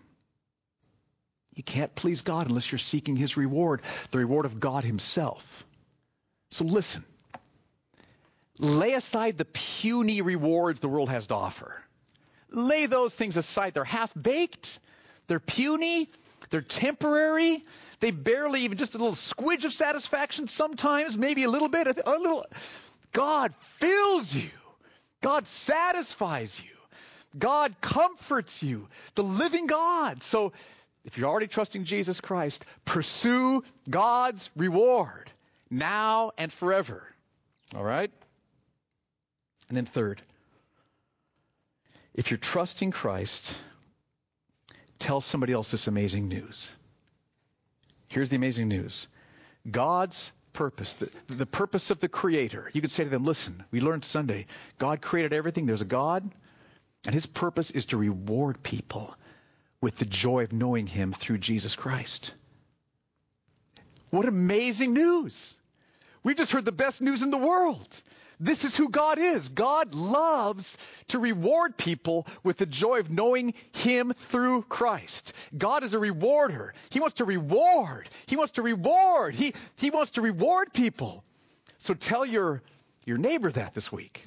You 1.61 1.65
can't 1.65 1.95
please 1.95 2.23
God 2.23 2.49
unless 2.49 2.73
you're 2.73 2.79
seeking 2.79 3.17
His 3.17 3.37
reward, 3.37 3.83
the 4.13 4.17
reward 4.17 4.47
of 4.47 4.61
God 4.61 4.83
Himself. 4.83 5.63
So 6.51 6.65
listen. 6.65 7.05
Lay 8.59 8.95
aside 8.95 9.37
the 9.37 9.45
puny 9.45 10.23
rewards 10.23 10.81
the 10.81 10.89
world 10.89 11.11
has 11.11 11.27
to 11.27 11.35
offer. 11.35 11.75
Lay 12.51 12.87
those 12.87 13.15
things 13.15 13.37
aside. 13.37 13.75
They're 13.75 13.85
half 13.85 14.11
baked, 14.15 14.79
they're 15.27 15.39
puny, 15.39 16.09
they're 16.49 16.63
temporary, 16.63 17.63
they 18.01 18.11
barely 18.11 18.63
even 18.63 18.79
just 18.79 18.95
a 18.95 18.99
little 18.99 19.13
squidge 19.13 19.67
of 19.67 19.73
satisfaction 19.75 20.49
sometimes, 20.49 21.19
maybe 21.19 21.45
a 21.45 21.51
little 21.51 21.69
bit, 21.69 21.87
a 21.89 22.11
little. 22.11 22.47
God 23.13 23.53
fills 23.77 24.35
you, 24.35 24.49
God 25.21 25.47
satisfies 25.47 26.59
you, 26.59 26.71
God 27.39 27.75
comforts 27.83 28.63
you, 28.63 28.89
the 29.15 29.23
living 29.23 29.67
God. 29.67 30.23
So 30.23 30.55
if 31.05 31.17
you're 31.17 31.29
already 31.29 31.47
trusting 31.47 31.85
Jesus 31.85 32.21
Christ, 32.21 32.65
pursue 32.85 33.65
God's 33.89 34.51
reward 34.57 35.31
now 35.71 36.33
and 36.37 36.53
forever. 36.53 37.03
All 37.75 37.85
right? 37.85 38.11
And 39.69 39.77
then, 39.77 39.87
third, 39.87 40.21
if 42.15 42.31
you're 42.31 42.39
trusting 42.39 42.91
Christ, 42.91 43.57
tell 44.99 45.21
somebody 45.21 45.53
else 45.53 45.71
this 45.71 45.87
amazing 45.87 46.29
news. 46.29 46.71
Here's 48.09 48.29
the 48.29 48.37
amazing 48.37 48.69
news 48.69 49.07
God's 49.71 50.33
purpose, 50.53 50.95
the, 50.95 51.11
the 51.29 51.47
purpose 51.47 51.91
of 51.91 52.01
the 52.01 52.09
Creator. 52.09 52.71
You 52.75 52.81
could 52.81 52.91
say 52.91 53.05
to 53.05 53.11
them, 53.11 53.25
listen, 53.25 53.65
we 53.71 53.81
learned 53.81 54.05
Sunday, 54.05 54.47
God 54.79 55.01
created 55.01 55.33
everything, 55.33 55.67
there's 55.67 55.83
a 55.83 55.87
God, 55.87 56.29
and 57.07 57.15
His 57.15 57.27
purpose 57.27 57.71
is 57.71 57.87
to 57.87 57.97
reward 57.97 58.63
people 58.63 59.15
with 59.81 59.97
the 59.97 60.05
joy 60.05 60.45
of 60.45 60.53
knowing 60.53 60.87
Him 60.87 61.13
through 61.13 61.39
Jesus 61.39 61.77
Christ. 61.77 62.35
What 64.11 64.27
amazing 64.27 64.93
news! 64.93 65.57
We've 66.23 66.37
just 66.37 66.53
heard 66.53 66.65
the 66.65 66.73
best 66.73 67.01
news 67.01 67.23
in 67.23 67.31
the 67.31 67.39
world. 67.39 68.03
This 68.43 68.65
is 68.65 68.75
who 68.75 68.89
God 68.89 69.19
is. 69.19 69.51
God 69.51 69.95
loves 69.95 70.79
to 71.09 71.19
reward 71.19 71.77
people 71.77 72.27
with 72.43 72.57
the 72.57 72.67
joy 72.67 73.01
of 73.01 73.11
knowing 73.11 73.53
Him 73.73 74.15
through 74.15 74.63
Christ. 74.63 75.35
God 75.57 75.85
is 75.85 75.93
a 75.93 75.99
rewarder. 75.99 76.73
He 76.89 77.01
wants 77.01 77.17
to 77.17 77.27
reward. 77.27 78.09
He 78.27 78.37
wants 78.37 78.53
to 78.53 78.63
reward. 78.63 79.35
He, 79.35 79.55
he 79.77 79.91
wants 79.91 80.13
to 80.13 80.23
reward 80.23 80.73
people. 80.73 81.23
So 81.77 81.93
tell 81.93 82.25
your, 82.25 82.63
your 83.05 83.19
neighbor 83.19 83.51
that 83.53 83.75
this 83.75 83.93
week. 83.93 84.27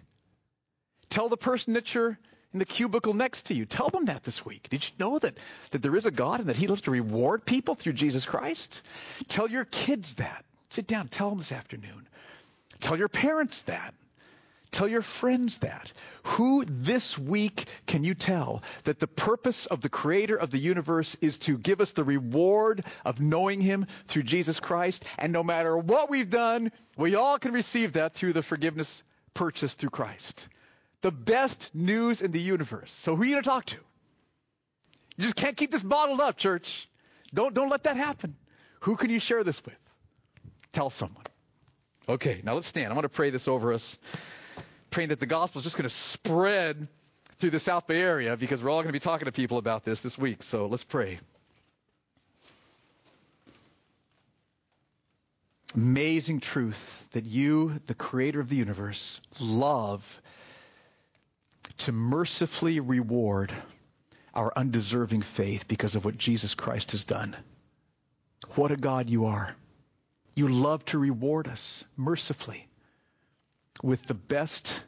Tell 1.09 1.27
the 1.27 1.37
person 1.37 1.73
that 1.73 1.93
you're 1.93 2.17
in 2.53 2.59
the 2.59 2.65
cubicle 2.65 3.13
next 3.13 3.47
to 3.47 3.53
you. 3.53 3.65
Tell 3.65 3.89
them 3.89 4.05
that 4.05 4.23
this 4.23 4.45
week. 4.45 4.67
Did 4.69 4.83
you 4.85 4.91
know 4.99 5.19
that, 5.19 5.37
that 5.71 5.81
there 5.81 5.95
is 5.95 6.05
a 6.05 6.11
God 6.11 6.39
and 6.39 6.49
that 6.49 6.55
He 6.55 6.67
loves 6.67 6.81
to 6.81 6.91
reward 6.91 7.45
people 7.45 7.75
through 7.75 7.93
Jesus 7.93 8.25
Christ? 8.25 8.83
Tell 9.27 9.49
your 9.49 9.65
kids 9.65 10.15
that. 10.15 10.45
Sit 10.69 10.87
down, 10.87 11.07
tell 11.07 11.29
them 11.29 11.39
this 11.39 11.51
afternoon. 11.51 12.07
Tell 12.79 12.97
your 12.97 13.09
parents 13.09 13.63
that. 13.63 13.93
Tell 14.71 14.87
your 14.87 15.03
friends 15.03 15.59
that. 15.59 15.93
Who 16.23 16.65
this 16.67 17.17
week 17.17 17.65
can 17.85 18.03
you 18.03 18.15
tell 18.15 18.63
that 18.85 18.99
the 18.99 19.07
purpose 19.07 19.67
of 19.67 19.81
the 19.81 19.89
creator 19.89 20.35
of 20.35 20.49
the 20.49 20.57
universe 20.57 21.15
is 21.21 21.37
to 21.39 21.59
give 21.59 21.79
us 21.79 21.91
the 21.91 22.03
reward 22.03 22.83
of 23.05 23.21
knowing 23.21 23.61
him 23.61 23.85
through 24.07 24.23
Jesus 24.23 24.59
Christ? 24.59 25.05
And 25.19 25.31
no 25.31 25.43
matter 25.43 25.77
what 25.77 26.09
we've 26.09 26.29
done, 26.29 26.71
we 26.97 27.13
all 27.13 27.37
can 27.37 27.53
receive 27.53 27.93
that 27.93 28.13
through 28.13 28.33
the 28.33 28.41
forgiveness 28.41 29.03
purchased 29.35 29.77
through 29.77 29.91
Christ. 29.91 30.47
The 31.03 31.11
best 31.11 31.69
news 31.73 32.21
in 32.21 32.31
the 32.31 32.39
universe. 32.39 32.91
So 32.91 33.15
who 33.15 33.23
are 33.23 33.25
you 33.25 33.31
going 33.31 33.43
to 33.43 33.49
talk 33.49 33.65
to? 33.65 33.77
You 35.17 35.23
just 35.25 35.35
can't 35.35 35.55
keep 35.55 35.69
this 35.69 35.83
bottled 35.83 36.21
up, 36.21 36.37
church. 36.37 36.87
Don't, 37.33 37.53
don't 37.53 37.69
let 37.69 37.83
that 37.83 37.97
happen. 37.97 38.35
Who 38.79 38.95
can 38.95 39.09
you 39.09 39.19
share 39.19 39.43
this 39.43 39.63
with? 39.65 39.77
Tell 40.71 40.89
someone. 40.89 41.25
Okay, 42.07 42.41
now 42.43 42.53
let's 42.53 42.67
stand. 42.67 42.91
I 42.91 42.95
want 42.95 43.03
to 43.03 43.09
pray 43.09 43.29
this 43.31 43.49
over 43.49 43.73
us 43.73 43.99
praying 44.91 45.09
that 45.09 45.19
the 45.19 45.25
gospel 45.25 45.59
is 45.59 45.65
just 45.65 45.75
going 45.75 45.89
to 45.89 45.93
spread 45.93 46.87
through 47.39 47.49
the 47.49 47.59
South 47.59 47.85
Bay 47.85 48.01
area 48.01 48.37
because 48.37 48.63
we're 48.63 48.69
all 48.69 48.77
going 48.77 48.87
to 48.87 48.93
be 48.93 48.99
talking 48.99 49.25
to 49.25 49.31
people 49.33 49.57
about 49.57 49.83
this 49.83 49.99
this 49.99 50.17
week. 50.17 50.41
So 50.41 50.67
let's 50.67 50.85
pray. 50.85 51.19
Amazing 55.75 56.39
truth 56.39 57.07
that 57.11 57.25
you, 57.25 57.81
the 57.87 57.95
creator 57.95 58.39
of 58.39 58.47
the 58.47 58.55
universe, 58.55 59.19
love 59.41 60.21
to 61.79 61.91
mercifully 61.91 62.79
reward 62.79 63.53
our 64.33 64.51
undeserving 64.55 65.21
faith 65.21 65.67
because 65.67 65.95
of 65.95 66.05
what 66.05 66.17
Jesus 66.17 66.55
Christ 66.55 66.91
has 66.91 67.03
done. 67.03 67.35
What 68.55 68.71
a 68.71 68.77
God 68.77 69.09
you 69.09 69.25
are. 69.25 69.55
You 70.35 70.47
love 70.47 70.83
to 70.85 70.97
reward 70.97 71.47
us 71.47 71.85
mercifully 71.95 72.67
with 73.81 74.03
the 74.05 74.13
best 74.13 74.81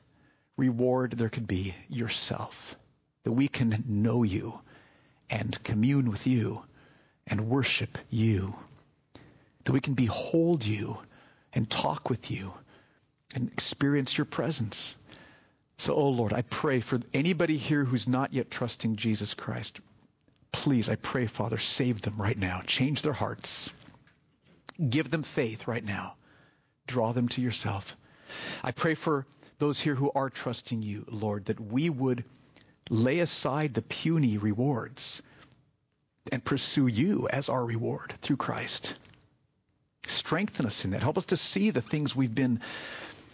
reward 0.57 1.11
there 1.11 1.29
could 1.29 1.47
be 1.47 1.75
yourself. 1.89 2.75
That 3.23 3.31
we 3.31 3.47
can 3.47 3.83
know 3.87 4.23
you 4.23 4.59
and 5.29 5.63
commune 5.63 6.09
with 6.09 6.27
you 6.27 6.63
and 7.27 7.49
worship 7.49 7.97
you. 8.09 8.55
That 9.63 9.71
we 9.71 9.81
can 9.81 9.93
behold 9.93 10.65
you 10.65 10.97
and 11.53 11.69
talk 11.69 12.09
with 12.09 12.29
you 12.31 12.53
and 13.35 13.51
experience 13.51 14.17
your 14.17 14.25
presence. 14.25 14.95
So, 15.77 15.93
oh 15.95 16.09
Lord, 16.09 16.33
I 16.33 16.41
pray 16.41 16.79
for 16.79 16.99
anybody 17.13 17.57
here 17.57 17.83
who's 17.83 18.07
not 18.07 18.33
yet 18.33 18.49
trusting 18.49 18.95
Jesus 18.95 19.33
Christ. 19.33 19.79
Please, 20.51 20.89
I 20.89 20.95
pray, 20.95 21.27
Father, 21.27 21.57
save 21.57 22.01
them 22.01 22.15
right 22.17 22.37
now. 22.37 22.61
Change 22.65 23.01
their 23.01 23.13
hearts. 23.13 23.69
Give 24.89 25.09
them 25.09 25.23
faith 25.23 25.67
right 25.67 25.83
now. 25.83 26.15
Draw 26.87 27.11
them 27.11 27.27
to 27.29 27.41
yourself. 27.41 27.95
I 28.63 28.71
pray 28.71 28.93
for 28.93 29.25
those 29.59 29.79
here 29.79 29.95
who 29.95 30.11
are 30.15 30.29
trusting 30.29 30.81
you, 30.81 31.05
Lord, 31.09 31.45
that 31.45 31.59
we 31.59 31.89
would 31.89 32.23
lay 32.89 33.19
aside 33.19 33.73
the 33.73 33.81
puny 33.81 34.37
rewards 34.37 35.21
and 36.31 36.43
pursue 36.43 36.87
you 36.87 37.27
as 37.29 37.49
our 37.49 37.63
reward 37.63 38.13
through 38.21 38.37
Christ. 38.37 38.95
Strengthen 40.05 40.65
us 40.65 40.85
in 40.85 40.91
that. 40.91 41.03
Help 41.03 41.17
us 41.17 41.25
to 41.25 41.37
see 41.37 41.71
the 41.71 41.81
things 41.81 42.15
we've 42.15 42.33
been 42.33 42.61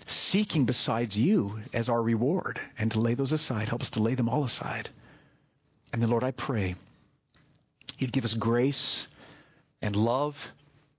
seeking 0.05 0.65
besides 0.65 1.17
you 1.17 1.59
as 1.73 1.89
our 1.89 2.01
reward 2.01 2.59
and 2.77 2.91
to 2.91 2.99
lay 2.99 3.13
those 3.13 3.31
aside. 3.31 3.69
Help 3.69 3.81
us 3.81 3.91
to 3.91 4.01
lay 4.01 4.15
them 4.15 4.29
all 4.29 4.43
aside. 4.43 4.89
And 5.93 6.01
then, 6.01 6.09
Lord, 6.09 6.23
I 6.23 6.31
pray 6.31 6.75
you'd 7.97 8.11
give 8.11 8.25
us 8.25 8.33
grace 8.33 9.07
and 9.81 9.95
love 9.95 10.51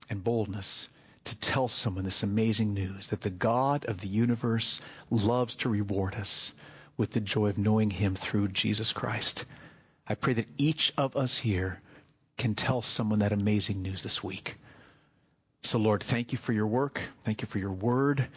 and 0.09 0.23
boldness 0.23 0.87
to 1.25 1.35
tell 1.39 1.67
someone 1.67 2.03
this 2.03 2.23
amazing 2.23 2.73
news 2.73 3.07
that 3.07 3.21
the 3.21 3.29
God 3.29 3.85
of 3.85 3.99
the 3.99 4.07
universe 4.07 4.81
loves 5.09 5.55
to 5.55 5.69
reward 5.69 6.15
us 6.15 6.51
with 6.97 7.11
the 7.11 7.21
joy 7.21 7.47
of 7.47 7.57
knowing 7.57 7.89
him 7.89 8.15
through 8.15 8.49
Jesus 8.49 8.91
Christ. 8.93 9.45
I 10.07 10.15
pray 10.15 10.33
that 10.33 10.47
each 10.57 10.93
of 10.97 11.15
us 11.15 11.37
here 11.37 11.79
can 12.37 12.55
tell 12.55 12.81
someone 12.81 13.19
that 13.19 13.31
amazing 13.31 13.81
news 13.81 14.03
this 14.03 14.23
week. 14.23 14.55
So, 15.63 15.79
Lord, 15.79 16.03
thank 16.03 16.33
you 16.33 16.37
for 16.37 16.51
your 16.51 16.67
work. 16.67 17.01
Thank 17.23 17.41
you 17.41 17.47
for 17.47 17.57
your 17.57 17.71
word. 17.71 18.27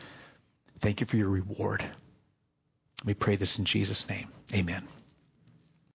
Thank 0.80 1.00
you 1.00 1.06
for 1.06 1.16
your 1.16 1.28
reward. 1.28 1.84
We 3.04 3.14
pray 3.14 3.36
this 3.36 3.58
in 3.58 3.64
Jesus' 3.64 4.08
name. 4.08 4.28
Amen. 4.54 4.86